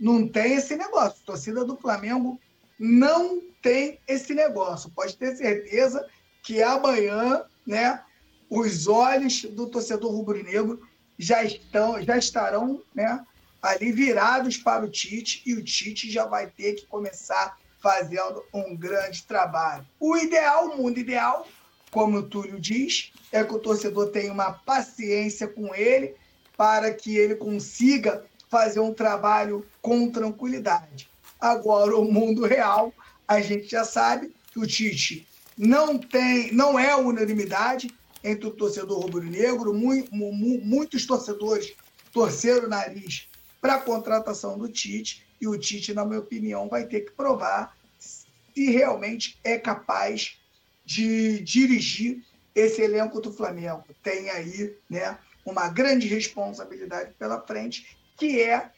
[0.00, 1.22] Não tem esse negócio.
[1.24, 2.40] Torcida do Flamengo
[2.78, 4.90] não tem esse negócio.
[4.90, 6.04] Pode ter certeza
[6.42, 8.02] que amanhã, né,
[8.50, 10.80] os olhos do torcedor rubro-negro
[11.18, 13.24] já estão, já estarão, né,
[13.62, 18.74] ali virados para o Tite e o Tite já vai ter que começar fazendo um
[18.74, 19.84] grande trabalho.
[20.00, 21.46] O ideal, o mundo ideal,
[21.90, 26.14] como o Túlio diz, é que o torcedor tenha uma paciência com ele
[26.56, 31.10] para que ele consiga fazer um trabalho com tranquilidade.
[31.38, 32.90] Agora, o mundo real,
[33.28, 35.26] a gente já sabe que o Tite
[35.58, 37.90] não tem, não é unanimidade
[38.22, 39.74] entre o torcedor rubro-negro.
[39.74, 41.74] Muitos torcedores
[42.12, 43.28] torceram o nariz
[43.60, 47.76] para a contratação do Tite e o Tite, na minha opinião, vai ter que provar
[47.98, 50.38] se realmente é capaz
[50.84, 52.22] de dirigir
[52.54, 53.84] esse elenco do Flamengo.
[54.02, 58.70] Tem aí, né, uma grande responsabilidade pela frente que é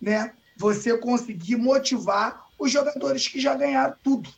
[0.00, 4.32] né, você conseguir motivar os jogadores que já ganharam tudo.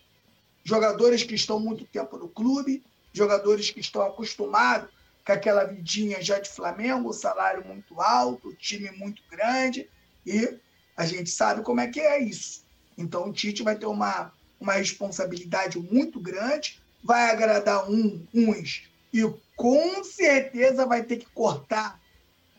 [0.65, 4.89] Jogadores que estão muito tempo no clube, jogadores que estão acostumados
[5.25, 9.89] com aquela vidinha já de Flamengo, salário muito alto, time muito grande,
[10.27, 10.59] e
[10.99, 12.65] a gente sabe como é que é isso.
[12.99, 18.83] Então o Tite vai ter uma, uma responsabilidade muito grande, vai agradar um, uns
[19.15, 19.23] e
[19.57, 22.01] com certeza vai ter que cortar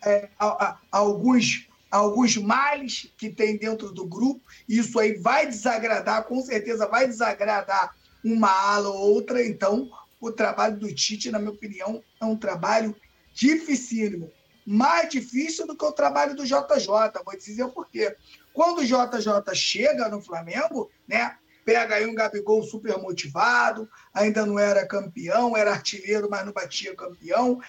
[0.06, 4.42] é, a, a, alguns, alguns males que tem dentro do grupo.
[4.68, 9.46] Isso aí vai desagradar, com certeza vai desagradar uma ala ou outra.
[9.46, 12.96] Então, o trabalho do Tite, na minha opinião, é um trabalho
[13.34, 14.32] dificílimo.
[14.72, 16.88] Mais difícil do que o trabalho do JJ.
[17.26, 18.16] Vou dizer por quê.
[18.54, 21.36] Quando o JJ chega no Flamengo, né?
[21.66, 26.96] Pega aí um Gabigol super motivado, ainda não era campeão, era artilheiro, mas não batia
[26.96, 27.60] campeão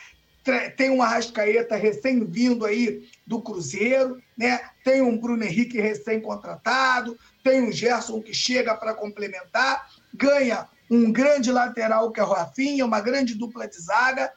[0.77, 4.61] tem um Arrascaeta recém-vindo aí do Cruzeiro, né?
[4.83, 11.53] tem um Bruno Henrique recém-contratado, tem um Gerson que chega para complementar, ganha um grande
[11.53, 14.33] lateral que é o Rafinha, uma grande dupla de zaga.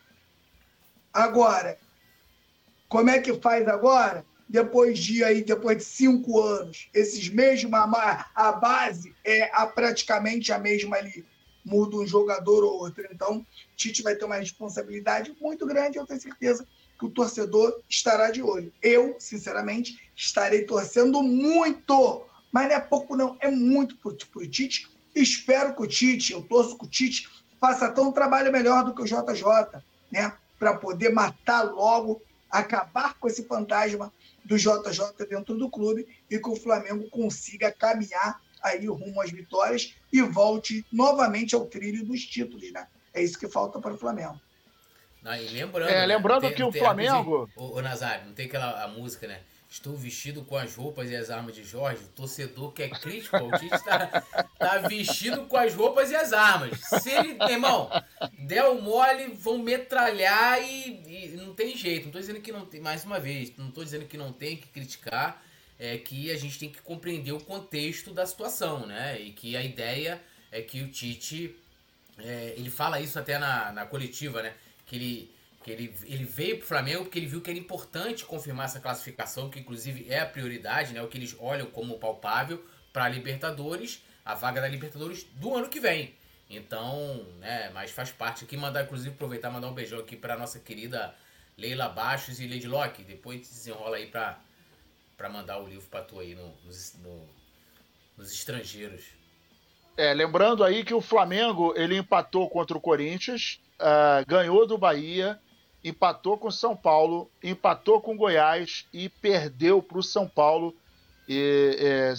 [1.12, 1.78] Agora,
[2.94, 4.24] como é que faz agora?
[4.48, 10.60] Depois de aí, depois de cinco anos, esses mesmos, a base é a, praticamente a
[10.60, 11.26] mesma ali
[11.66, 13.04] muda um jogador ou outro.
[13.12, 13.44] Então,
[13.76, 15.98] Tite vai ter uma responsabilidade muito grande.
[15.98, 16.68] Eu tenho certeza
[17.00, 18.72] que o torcedor estará de olho.
[18.80, 24.88] Eu, sinceramente, estarei torcendo muito, mas não é pouco, não, é muito para o Tite.
[25.16, 27.28] Espero que o Tite, eu torço que o Tite
[27.60, 29.82] faça tão um trabalho melhor do que o JJ,
[30.12, 30.38] né?
[30.60, 32.22] Para poder matar logo,
[32.54, 34.14] acabar com esse fantasma
[34.46, 39.96] do JJ dentro do clube e que o Flamengo consiga caminhar aí rumo às vitórias
[40.12, 42.88] e volte novamente ao trilho dos títulos, né?
[43.12, 44.40] É isso que falta para o Flamengo.
[45.24, 46.52] Não, e lembrando, é, lembrando né?
[46.52, 47.50] que o Flamengo.
[47.56, 49.42] O, o Nazário, não tem aquela a música, né?
[49.74, 52.04] Estou vestido com as roupas e as armas de Jorge.
[52.04, 54.22] O torcedor que é crítico ao Tite está
[54.60, 56.80] tá vestido com as roupas e as armas.
[57.02, 57.90] Se ele, irmão,
[58.38, 62.04] der o mole, vão metralhar e, e, não tem jeito.
[62.04, 64.58] Não estou dizendo que não tem, mais uma vez, não estou dizendo que não tem
[64.58, 65.44] que criticar
[65.80, 69.20] é que a gente tem que compreender o contexto da situação, né?
[69.20, 70.22] E que a ideia
[70.52, 71.56] é que o Tite,
[72.20, 74.54] é, ele fala isso até na, na coletiva, né?
[74.86, 75.32] Que ele,
[75.64, 78.80] que ele, ele veio para o Flamengo porque ele viu que era importante confirmar essa
[78.80, 83.10] classificação, que inclusive é a prioridade, né, o que eles olham como palpável para a
[83.10, 86.14] Libertadores, a vaga da Libertadores do ano que vem.
[86.50, 90.60] Então, né, mas faz parte aqui, mandar inclusive aproveitar mandar um beijão aqui para nossa
[90.60, 91.16] querida
[91.58, 93.04] Leila Baixos e Lady Locke.
[93.04, 94.40] Depois desenrola aí para
[95.16, 97.30] para mandar o livro para tu aí no, nos, no,
[98.18, 99.06] nos estrangeiros.
[99.96, 105.40] É, lembrando aí que o Flamengo ele empatou contra o Corinthians, uh, ganhou do Bahia,
[105.84, 110.76] empatou com São Paulo, empatou com Goiás e perdeu para o São Paulo.
[111.28, 111.78] E,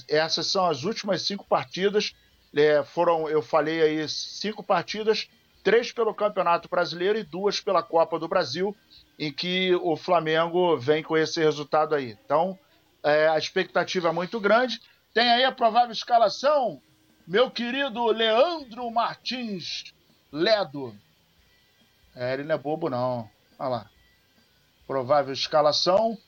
[0.08, 2.14] é, essas são as últimas cinco partidas.
[2.54, 5.28] É, foram, eu falei aí, cinco partidas,
[5.62, 8.76] três pelo Campeonato Brasileiro e duas pela Copa do Brasil,
[9.18, 12.16] em que o Flamengo vem com esse resultado aí.
[12.24, 12.58] Então,
[13.02, 14.80] é, a expectativa é muito grande.
[15.12, 16.80] Tem aí a provável escalação,
[17.26, 19.92] meu querido Leandro Martins
[20.30, 20.94] Ledo.
[22.14, 23.28] É, ele não é bobo, não.
[23.58, 23.90] Olha lá.
[24.86, 26.18] Provável escalação.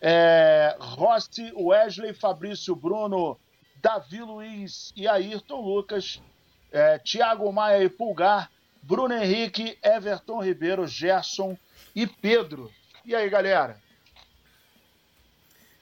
[0.00, 3.38] É, Rossi, Wesley, Fabrício Bruno,
[3.76, 6.22] Davi Luiz e Ayrton Lucas.
[6.70, 8.50] É, Thiago Maia e Pulgar.
[8.82, 11.58] Bruno Henrique, Everton Ribeiro, Gerson
[11.94, 12.72] e Pedro.
[13.04, 13.80] E aí, galera?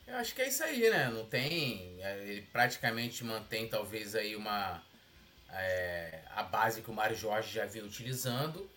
[0.06, 1.08] Eu acho que é isso aí, né?
[1.10, 1.96] Não tem.
[2.00, 4.82] É, ele praticamente mantém talvez aí uma.
[5.50, 8.68] É, a base que o Mário Jorge já vinha utilizando.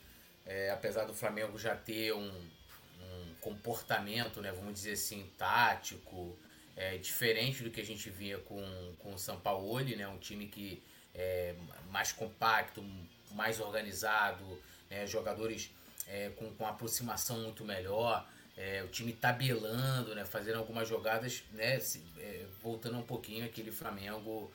[0.50, 6.36] É, apesar do Flamengo já ter um, um, comportamento, né, vamos dizer assim, tático,
[6.76, 10.47] é, diferente do que a gente via com, com o São Paulo, né, um time
[10.47, 10.82] que
[11.14, 11.54] é
[11.91, 12.84] mais compacto,
[13.32, 14.43] mais organizado,
[14.89, 15.70] né, jogadores
[16.08, 18.28] é, com, com aproximação muito melhor,
[18.58, 23.72] é, o time tabelando, né, fazendo algumas jogadas, né, se, é, voltando um pouquinho aquele
[23.72, 24.52] Flamengo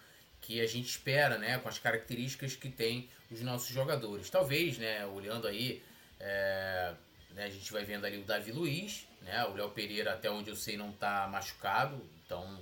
[0.46, 4.28] que a gente espera, né, com as características que tem os nossos jogadores.
[4.28, 5.82] Talvez, né, olhando aí,
[6.20, 6.92] é,
[7.30, 10.50] né, a gente vai vendo ali o Davi Luiz, né, o Léo Pereira, até onde
[10.50, 12.60] eu sei, não está machucado, então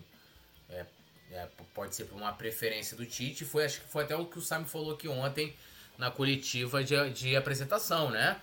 [0.70, 0.86] é,
[1.32, 3.44] é, pode ser por uma preferência do Tite.
[3.44, 5.52] Foi, acho que foi até o que o Sam falou aqui ontem
[5.98, 8.40] na coletiva de, de apresentação, né?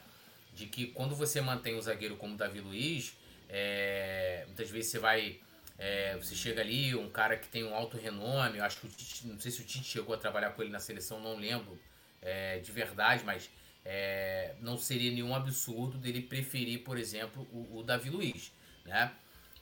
[0.53, 3.15] De que quando você mantém o zagueiro como Davi Luiz,
[3.47, 5.39] é, muitas vezes você vai
[5.79, 8.89] é, você chega ali, um cara que tem um alto renome, eu acho que o
[8.89, 11.79] Tite, não sei se o Tite chegou a trabalhar com ele na seleção, não lembro
[12.21, 13.49] é, de verdade, mas
[13.85, 18.51] é, não seria nenhum absurdo dele preferir, por exemplo, o, o Davi Luiz.
[18.85, 19.09] Né?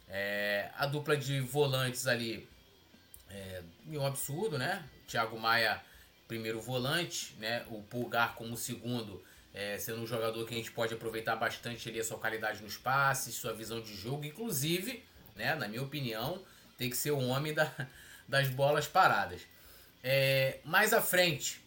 [0.10, 2.50] É, a dupla de volantes ali,
[3.30, 4.84] é, nenhum absurdo, né?
[5.08, 5.80] Thiago Maia,
[6.28, 7.64] primeiro volante, né?
[7.70, 12.00] o Pulgar como segundo, é, sendo um jogador que a gente pode aproveitar bastante ali
[12.00, 15.06] a sua qualidade nos passes, sua visão de jogo, inclusive
[15.38, 15.56] né?
[15.56, 16.42] Na minha opinião,
[16.78, 17.72] tem que ser o homem da,
[18.28, 19.42] das bolas paradas.
[20.04, 21.62] É, mais à frente,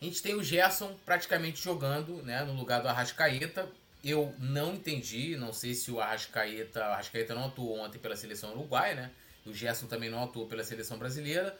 [0.00, 3.68] a gente tem o Gerson praticamente jogando né, no lugar do Arrascaeta.
[4.04, 8.52] Eu não entendi, não sei se o Arrascaeta, o Arrascaeta não atuou ontem pela seleção
[8.52, 9.10] uruguaia, né?
[9.44, 11.58] O Gerson também não atuou pela seleção brasileira.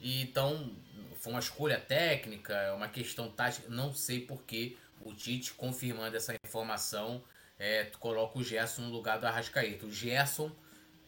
[0.00, 0.70] E, então,
[1.20, 3.68] foi uma escolha técnica, é uma questão tática.
[3.68, 7.22] Não sei por que o Tite, confirmando essa informação,
[7.58, 9.86] é, tu coloca o Gerson no lugar do Arrascaeta.
[9.86, 10.50] O Gerson,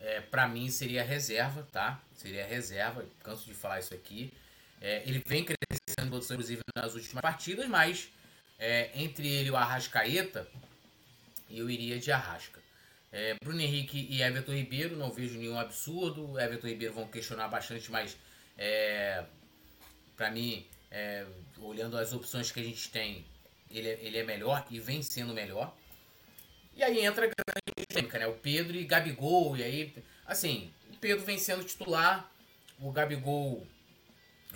[0.01, 2.01] é, para mim, seria reserva, tá?
[2.14, 4.32] Seria reserva, canso de falar isso aqui.
[4.80, 8.09] É, ele vem crescendo, inclusive, nas últimas partidas, mas
[8.59, 10.49] é, entre ele e o Arrascaeta,
[11.51, 12.61] eu iria de Arrasca.
[13.11, 16.38] É, Bruno Henrique e Everton Ribeiro, não vejo nenhum absurdo.
[16.38, 18.16] Everton Ribeiro vão questionar bastante, mas
[18.57, 19.24] é,
[20.16, 21.24] para mim, é,
[21.61, 23.24] olhando as opções que a gente tem,
[23.70, 25.74] ele, é, ele é melhor e vem sendo melhor.
[26.79, 28.29] E aí entra a grande polêmica, né?
[28.29, 29.57] O Pedro e Gabigol.
[29.57, 32.31] E aí, assim, o Pedro vem sendo titular.
[32.79, 33.66] O Gabigol,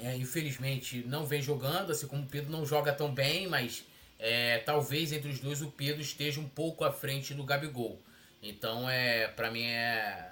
[0.01, 1.91] é, infelizmente, não vem jogando.
[1.91, 3.85] Assim como o Pedro não joga tão bem, mas
[4.21, 8.01] é, talvez entre os dois o Pedro esteja um pouco à frente do Gabigol.
[8.41, 10.31] Então, é, para mim, é,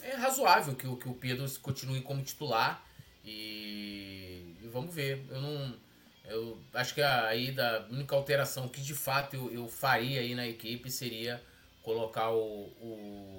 [0.00, 2.86] é razoável que, que o Pedro continue como titular.
[3.24, 5.26] E, e vamos ver.
[5.28, 5.87] Eu não
[6.28, 10.46] eu acho que aí da única alteração que de fato eu, eu faria aí na
[10.46, 11.42] equipe seria
[11.82, 12.70] colocar o,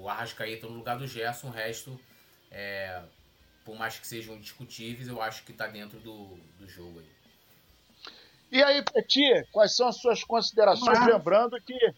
[0.02, 1.48] o Arrascaeta no lugar do Gerson.
[1.48, 1.98] O resto,
[2.50, 3.00] é,
[3.64, 7.06] por mais que sejam discutíveis, eu acho que está dentro do, do jogo aí.
[8.50, 10.98] E aí, Peti, quais são as suas considerações?
[10.98, 11.06] Mas...
[11.06, 11.94] Lembrando que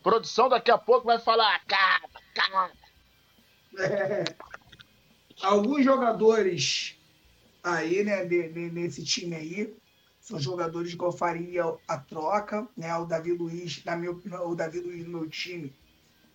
[0.00, 2.70] produção daqui a pouco vai falar acaba, acaba.
[3.78, 4.24] É,
[5.42, 6.96] alguns jogadores
[7.64, 9.76] aí, né, de, de, nesse time aí,
[10.26, 12.92] são jogadores que eu faria a troca, né?
[12.96, 15.72] O Davi Luiz, na opinião, o Davi Luiz no meu time,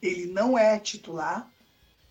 [0.01, 1.51] ele não é titular,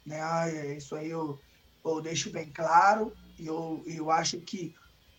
[0.05, 0.77] né?
[0.77, 1.41] Isso aí eu,
[1.83, 3.17] eu deixo bem claro.
[3.39, 4.75] E eu, eu acho que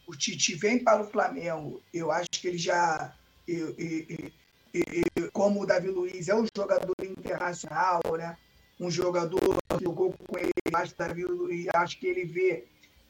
[0.05, 3.11] o Tite vem para o Flamengo, eu acho que ele já.
[3.47, 8.37] Eu, eu, como o Davi Luiz é um jogador internacional, né?
[8.79, 12.65] Um jogador que jogou com ele, acho, Davi Luiz, acho que ele vê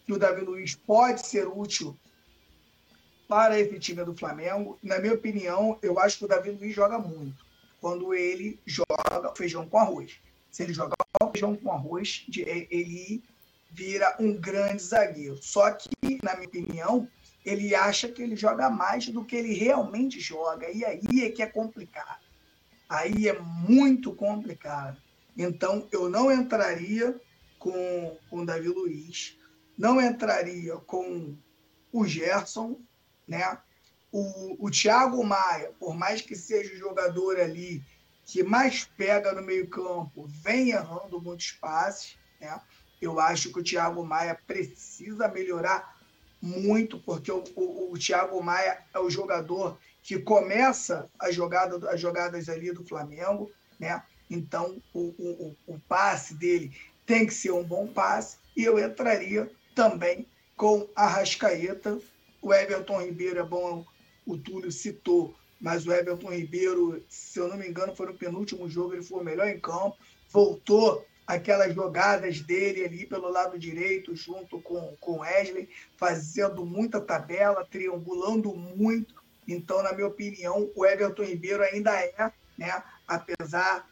[0.05, 1.97] que o Davi Luiz pode ser útil
[3.31, 4.77] para esse time do Flamengo.
[4.83, 7.45] Na minha opinião, eu acho que o Davi Luiz joga muito
[7.79, 10.19] quando ele joga feijão com arroz.
[10.51, 10.97] Se ele jogar
[11.31, 13.23] feijão com arroz, ele
[13.71, 15.41] vira um grande zagueiro.
[15.41, 17.07] Só que, na minha opinião,
[17.45, 20.69] ele acha que ele joga mais do que ele realmente joga.
[20.69, 22.19] E aí é que é complicado.
[22.89, 25.01] Aí é muito complicado.
[25.37, 27.15] Então, eu não entraria
[27.57, 29.37] com, com o Davi Luiz,
[29.77, 31.33] não entraria com
[31.93, 32.77] o Gerson,
[33.31, 33.57] né?
[34.11, 37.81] O, o Thiago Maia, por mais que seja o jogador ali
[38.25, 42.59] que mais pega no meio-campo, vem errando muitos passes, né?
[43.01, 45.97] Eu acho que o Thiago Maia precisa melhorar
[46.41, 51.99] muito, porque o, o, o Thiago Maia é o jogador que começa a jogada, as
[51.99, 54.03] jogadas ali do Flamengo, né?
[54.29, 56.75] Então, o, o, o passe dele
[57.05, 60.27] tem que ser um bom passe, e eu entraria também
[60.57, 61.97] com a Rascaeta.
[62.41, 63.85] O Everton Ribeiro é bom,
[64.25, 68.67] o Túlio citou, mas o Everton Ribeiro, se eu não me engano, foi no penúltimo
[68.67, 69.97] jogo, ele foi o melhor em campo,
[70.29, 77.65] voltou aquelas jogadas dele ali pelo lado direito, junto com, com Wesley, fazendo muita tabela,
[77.65, 79.21] triangulando muito.
[79.47, 83.87] Então, na minha opinião, o Everton Ribeiro ainda é, né, apesar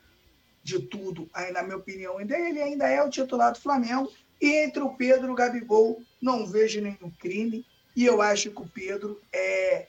[0.63, 4.11] de tudo, aí, na minha opinião, ele ainda é o titular do Flamengo.
[4.41, 7.65] E entre o Pedro e o Gabigol, não vejo nenhum crime.
[7.99, 9.87] E eu acho que o Pedro é.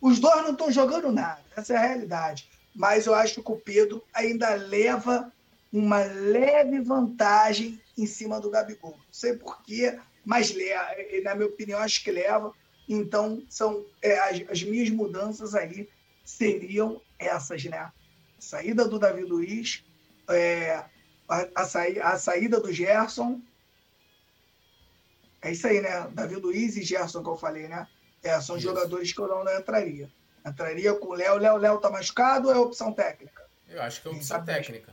[0.00, 2.48] Os dois não estão jogando nada, essa é a realidade.
[2.74, 5.30] Mas eu acho que o Pedro ainda leva
[5.70, 8.92] uma leve vantagem em cima do Gabigol.
[8.92, 10.54] Não sei porquê, mas
[11.22, 12.50] na minha opinião, acho que leva.
[12.88, 15.86] Então, são é, as, as, minhas mudanças aí
[16.24, 17.92] seriam essas, né?
[18.38, 19.84] Saída do Davi Luiz,
[20.30, 20.82] é,
[21.28, 23.38] a, a, a saída do Gerson.
[25.44, 26.08] É isso aí, né?
[26.12, 27.86] Davi Luiz e Gerson que eu falei, né?
[28.22, 28.66] É, são isso.
[28.66, 30.10] jogadores que eu não, não entraria.
[30.44, 31.36] Entraria com o Léo.
[31.36, 33.44] Léo, Léo tá machucado ou é opção técnica?
[33.68, 34.92] Eu acho que é opção técnica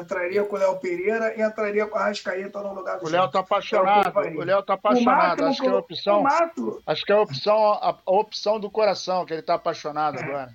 [0.00, 3.30] entraria com o Léo Pereira e entraria com a Rascaeta no lugar do O Léo
[3.30, 4.20] tá apaixonado.
[4.20, 5.44] É o, o Léo tá apaixonado.
[5.44, 6.24] Acho que é a opção.
[6.86, 10.22] Acho que é a opção, a, a, opção do coração, que ele tá apaixonado é.
[10.22, 10.54] agora.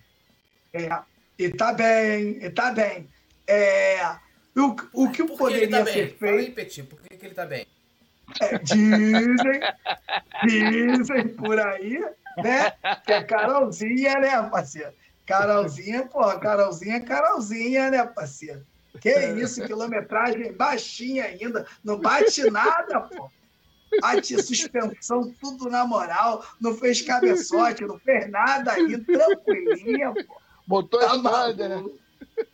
[0.73, 0.89] É.
[1.37, 3.07] E tá bem, e tá bem.
[3.45, 4.15] É,
[4.55, 6.19] o, o que poderia tá ser feito.
[6.19, 7.65] Fala aí, Petinho, por que, que ele tá bem?
[8.41, 9.59] É, dizem,
[10.43, 11.99] dizem por aí,
[12.37, 12.71] né?
[13.05, 14.93] Que a Carolzinha, né, parceiro?
[15.25, 18.65] Carolzinha, pô, Carolzinha, Carolzinha, né, parceiro?
[19.01, 23.29] Que isso, quilometragem baixinha ainda, não bate nada, pô.
[24.01, 30.41] Bate suspensão, tudo na moral, não fez cabeçote, não fez nada aí, tranquilinha, pô.
[30.65, 31.85] Botou tá a estrada, né?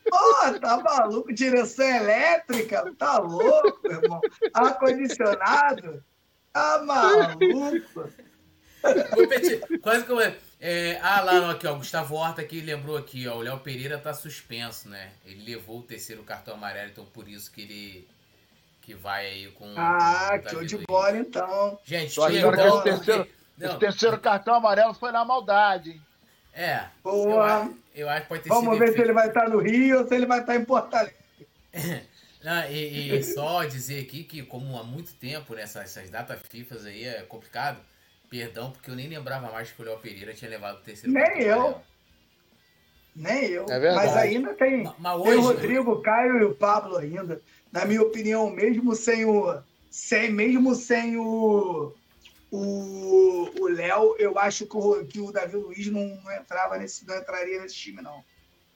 [0.10, 1.34] Pô, tá maluco?
[1.34, 2.94] Direção elétrica?
[2.98, 4.22] Tá louco, irmão?
[4.54, 6.04] Ar-condicionado?
[6.52, 8.10] Tá maluco?
[9.82, 10.20] Quase que eu...
[10.66, 13.98] É, ah, lá, não, aqui, ó, Gustavo Horta aqui lembrou aqui, ó, o Léo Pereira
[13.98, 15.12] tá suspenso, né?
[15.26, 18.08] Ele levou o terceiro cartão amarelo, então por isso que ele
[18.82, 21.78] que vai aí com Ah, com show de bola então.
[21.84, 23.28] Gente, Só tinha bola, esse terceiro,
[23.60, 26.02] esse terceiro cartão amarelo foi na maldade, hein?
[26.54, 26.86] É.
[27.04, 27.66] Boa.
[27.66, 30.08] Eu, eu acho que pode ter Vamos ver se ele vai estar no Rio ou
[30.08, 31.16] se ele vai estar em Porto Alegre.
[32.44, 36.42] Não, e, e, só dizer aqui que, como há muito tempo nessas né, essas datas
[36.50, 37.80] FIFA aí é complicado,
[38.34, 41.14] Perdão, porque eu nem lembrava mais que o Léo Pereira tinha levado o terceiro.
[41.14, 41.80] Nem eu.
[43.16, 43.68] Nem eu.
[43.70, 47.40] É mas ainda tem, mas, hoje, tem o Rodrigo, o Caio e o Pablo ainda.
[47.72, 49.62] Na minha opinião, mesmo sem o.
[49.92, 51.94] Sem, mesmo sem o.
[52.56, 57.18] O Léo, eu acho que o, que o Davi Luiz não, não, entrava nesse, não
[57.18, 58.24] entraria nesse time, não.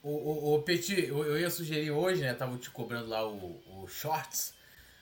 [0.02, 2.34] O, o, o Petit, eu, eu, ia sugerir hoje, né?
[2.34, 4.52] Tava te cobrando lá o, o Shorts.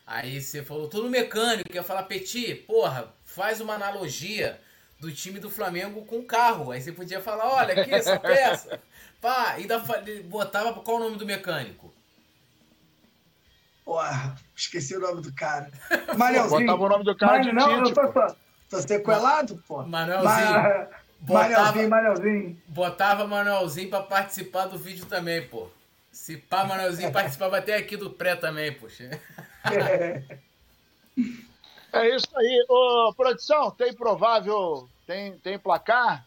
[0.06, 4.60] Aí você falou, tô no mecânico, ia falar, Petit, porra, faz uma analogia
[5.00, 6.70] do time do Flamengo com o carro.
[6.70, 8.78] Aí você podia falar, olha aqui essa peça.
[9.22, 9.82] Pá, ainda
[10.24, 11.94] botava qual o nome do mecânico?
[13.86, 15.70] Porra, esqueci o nome do cara.
[16.14, 16.60] Manelzinho.
[16.60, 18.36] Botava o nome do cara de Não, eu tô, tô,
[18.68, 19.82] tô sequelado, pô.
[19.84, 20.88] Manelzinho.
[21.20, 22.62] Botava, Manelzinho, Manelzinho.
[22.68, 25.68] Botava Manelzinho pra participar do vídeo também, pô.
[26.12, 29.10] Se pá, Manelzinho participava até aqui do pré também, poxa.
[29.64, 30.22] É.
[31.92, 32.66] É isso aí.
[32.68, 36.26] Ô, produção, tem provável, tem, tem placar?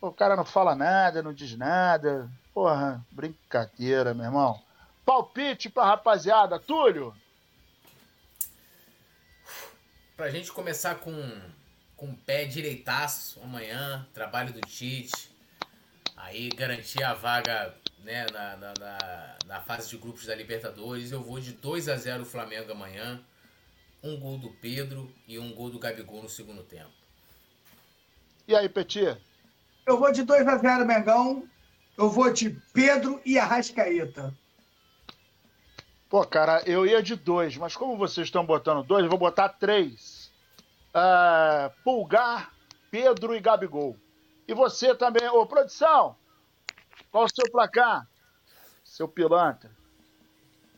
[0.00, 2.28] O cara não fala nada, não diz nada.
[2.52, 4.60] Porra, brincadeira, meu irmão.
[5.04, 6.58] Palpite pra rapaziada.
[6.58, 7.14] Túlio?
[10.16, 11.12] Pra gente começar com,
[11.96, 15.30] com o pé direitaço amanhã, trabalho do Tite.
[16.16, 21.12] aí garantir a vaga né, na, na, na, na fase de grupos da Libertadores.
[21.12, 23.24] Eu vou de 2 a 0 o Flamengo amanhã.
[24.02, 26.90] Um gol do Pedro e um gol do Gabigol no segundo tempo.
[28.46, 29.16] E aí, Petit?
[29.86, 31.48] Eu vou de 2 a 0 Mengão.
[31.96, 34.34] Eu vou de Pedro e Arrascaeta.
[36.12, 39.48] Pô, cara, eu ia de dois, mas como vocês estão botando dois, eu vou botar
[39.48, 40.30] três.
[40.94, 42.52] Uh, Pulgar,
[42.90, 43.96] Pedro e Gabigol.
[44.46, 46.14] E você também, ô produção,
[47.10, 48.06] qual o seu placar?
[48.84, 49.70] Seu pilantra.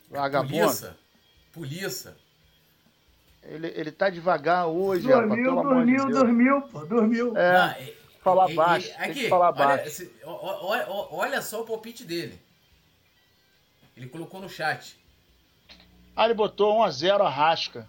[0.09, 0.57] Vagabundo.
[0.57, 0.97] Polícia.
[1.53, 2.17] Polícia.
[3.43, 7.37] Ele, ele tá devagar hoje, dormiu, rapaz, dormiu, de dormiu, pô, dormiu.
[7.37, 7.77] É, ah,
[8.23, 10.09] falar baixo, aqui, tem que falar baixo.
[10.23, 12.41] Olha, olha, olha só o palpite dele.
[13.97, 15.03] Ele colocou no chat.
[16.17, 17.89] Ah, ele botou 1x0 a rasca.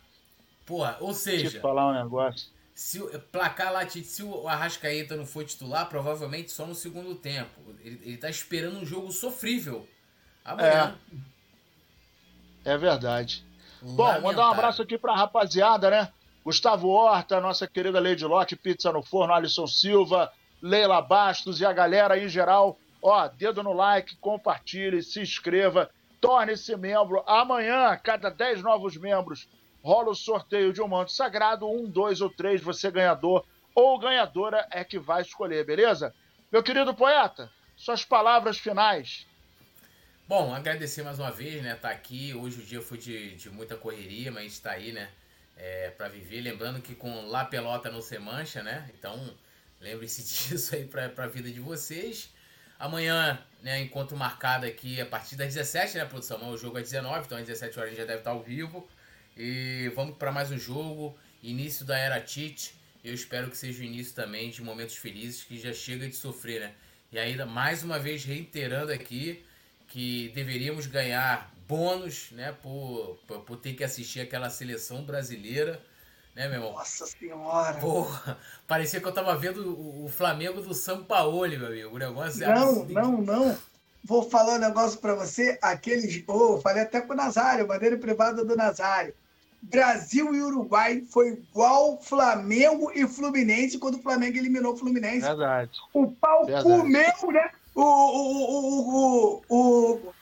[0.66, 1.44] Porra, ou seja.
[1.44, 2.50] Deixa eu falar um negócio.
[2.74, 3.00] Se
[3.32, 7.62] placar lá, se o Arrascaeta não for titular, provavelmente só no segundo tempo.
[7.80, 9.88] Ele, ele tá esperando um jogo sofrível.
[10.44, 10.98] Amanhã.
[12.66, 13.46] É, é verdade.
[13.82, 16.12] Bom, mandar um abraço aqui pra rapaziada, né?
[16.44, 21.72] Gustavo Horta, nossa querida Lady Locke, Pizza no Forno, Alisson Silva, Leila Bastos e a
[21.72, 22.78] galera em geral.
[23.02, 25.90] Ó, dedo no like, compartilhe, se inscreva,
[26.26, 27.24] torne-se membro.
[27.28, 29.48] Amanhã, cada 10 novos membros,
[29.84, 33.46] rola o sorteio de um manto sagrado, um, dois ou três, você ganhador
[33.76, 36.16] ou ganhadora é que vai escolher, beleza?
[36.52, 39.28] Meu querido poeta, suas palavras finais.
[40.28, 41.76] Bom, agradecer mais uma vez, né?
[41.76, 42.34] Tá aqui.
[42.34, 45.10] Hoje o dia foi de, de muita correria, mas a gente tá aí, né?
[45.56, 46.42] É, para viver.
[46.42, 48.90] Lembrando que com La Pelota não se mancha, né?
[48.98, 49.32] Então,
[49.80, 52.34] lembre-se disso aí pra, pra vida de vocês.
[52.80, 56.52] Amanhã, né, encontro marcado aqui a partir das 17, né, produção?
[56.52, 58.88] O jogo é 19, então às 17 horas a gente já deve estar ao vivo.
[59.36, 62.76] E vamos para mais um jogo, início da era Tite.
[63.04, 66.62] Eu espero que seja o início também de momentos felizes, que já chega de sofrer,
[66.62, 66.74] né?
[67.12, 69.44] E ainda mais uma vez reiterando aqui
[69.88, 75.82] que deveríamos ganhar bônus, né, por, por ter que assistir aquela seleção brasileira,
[76.36, 76.74] né, meu irmão?
[76.74, 77.78] Nossa Senhora!
[77.80, 81.96] Porra, parecia que eu tava vendo o, o Flamengo do São Paulo, meu amigo.
[81.96, 82.94] O negócio é Não, assim.
[82.94, 83.58] não, não.
[84.04, 85.58] Vou falar um negócio para você.
[85.62, 86.24] Aqueles.
[86.28, 89.16] Oh, falei até com o Nazário, bandeira privada do Nazário.
[89.64, 95.22] Brasil e Uruguai foi igual Flamengo e Fluminense quando o Flamengo eliminou o Fluminense.
[95.22, 95.72] Verdade.
[95.92, 96.64] O pau Verdade.
[96.66, 97.50] comeu, né?
[97.74, 100.14] O, o, o, o,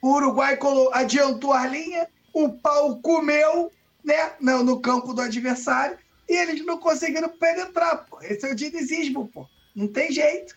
[0.00, 0.56] o Uruguai
[0.92, 3.72] adiantou a linha, o pau comeu,
[4.04, 4.34] né?
[4.40, 5.98] No, no campo do adversário,
[6.28, 8.20] e eles não conseguiram penetrar, pô.
[8.22, 9.48] Esse é o dinizismo, pô.
[9.74, 10.54] Não tem jeito.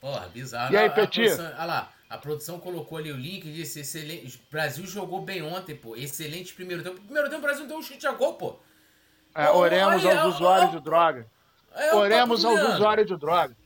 [0.00, 0.72] Porra, bizarro.
[0.72, 1.32] E aí, Petit?
[1.32, 1.92] Olha lá.
[2.10, 4.42] A produção colocou ali o link e disse: excelente.
[4.50, 5.94] Brasil jogou bem ontem, pô.
[5.94, 7.00] Excelente primeiro tempo.
[7.00, 8.56] Primeiro tempo o Brasil deu um chute a gol, pô.
[9.32, 11.26] É, oremos olha, aos usuários de droga.
[11.72, 13.56] É, oremos aos usuários de droga.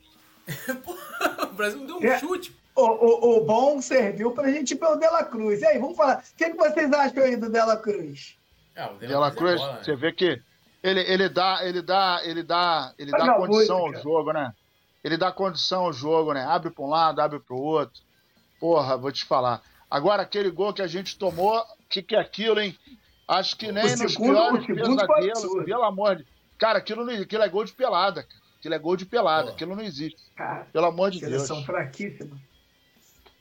[1.41, 2.19] o Brasil não deu um é.
[2.19, 2.55] chute.
[2.75, 5.61] O, o, o, bom serviu pra gente ir pelo Dela Cruz.
[5.61, 6.19] E aí, vamos falar.
[6.19, 8.37] O que, que vocês acham aí do Dela Cruz?
[8.75, 9.83] É, o Dela, Dela Cruz, bola, né?
[9.83, 10.41] você vê que
[10.83, 13.97] ele, ele dá, ele dá, ele dá, ele dá condição música.
[13.97, 14.53] ao jogo, né?
[15.03, 16.43] Ele dá condição ao jogo, né?
[16.45, 18.01] Abre para um lado, abre para o outro.
[18.59, 19.61] Porra, vou te falar.
[19.89, 22.77] Agora, aquele gol que a gente tomou, o que, que é aquilo, hein?
[23.27, 26.25] Acho que nem o nos segundo, piores pesadelos, pelo amor de...
[26.57, 28.41] Cara, aquilo, não, aquilo é gol de pelada, cara.
[28.59, 29.53] Aquilo é gol de pelada, Pô.
[29.53, 30.19] aquilo não existe.
[30.35, 31.43] Cara, Pelo amor de Deus.
[31.43, 32.39] São fraquíssimas.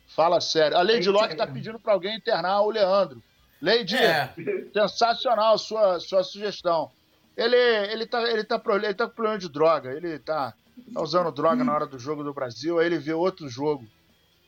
[0.09, 0.76] Fala sério.
[0.76, 3.22] A Lady Locke tá pedindo para alguém internar o Leandro.
[3.64, 4.30] Lady, é.
[4.74, 6.91] sensacional sua, sua sugestão.
[7.34, 9.91] Ele, ele, tá, ele, tá, ele tá com problema de droga.
[9.91, 10.53] Ele tá,
[10.92, 13.86] tá usando droga na hora do jogo do Brasil, aí ele vê outro jogo.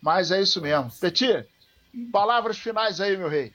[0.03, 0.91] Mas é isso mesmo.
[1.01, 1.49] Petit,
[2.13, 3.55] palavras finais aí, meu rei.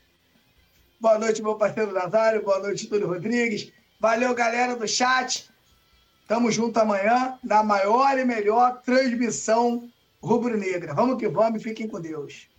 [0.99, 2.43] Boa noite, meu parceiro Nazário.
[2.43, 3.71] Boa noite, Túlio Rodrigues.
[3.99, 5.47] Valeu, galera do chat.
[6.27, 9.88] Tamo junto amanhã na maior e melhor transmissão
[10.23, 10.95] rubro-negra.
[10.95, 12.51] Vamos que vamos e fiquem com Deus.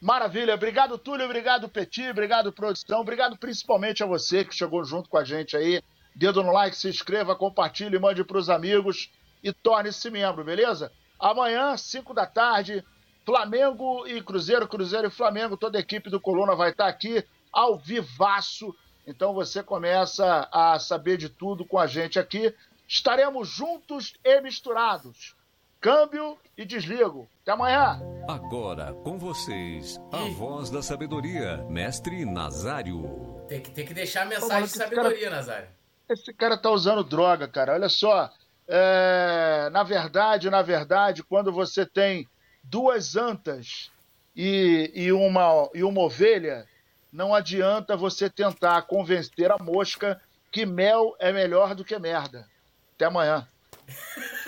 [0.00, 5.18] Maravilha, obrigado Túlio, obrigado Petit, obrigado produção, obrigado principalmente a você que chegou junto com
[5.18, 5.82] a gente aí.
[6.14, 9.10] Dedo no like, se inscreva, compartilhe, mande para os amigos
[9.42, 10.92] e torne-se membro, beleza?
[11.18, 12.84] Amanhã, 5 da tarde,
[13.24, 17.76] Flamengo e Cruzeiro, Cruzeiro e Flamengo, toda a equipe do Coluna vai estar aqui ao
[17.76, 18.74] vivaço
[19.08, 22.54] então você começa a saber de tudo com a gente aqui.
[22.86, 25.34] Estaremos juntos e misturados.
[25.80, 27.28] Câmbio e desligo.
[27.42, 28.00] Até amanhã.
[28.28, 33.44] Agora com vocês, a voz da sabedoria, mestre Nazário.
[33.46, 35.68] Tem que, tem que deixar a mensagem de sabedoria, cara, Nazário.
[36.08, 37.74] Esse cara tá usando droga, cara.
[37.74, 38.30] Olha só.
[38.66, 42.28] É, na verdade, na verdade, quando você tem
[42.62, 43.90] duas antas
[44.36, 46.66] e, e, uma, e uma ovelha,
[47.12, 52.46] não adianta você tentar convencer a mosca que mel é melhor do que merda.
[52.96, 53.46] Até amanhã.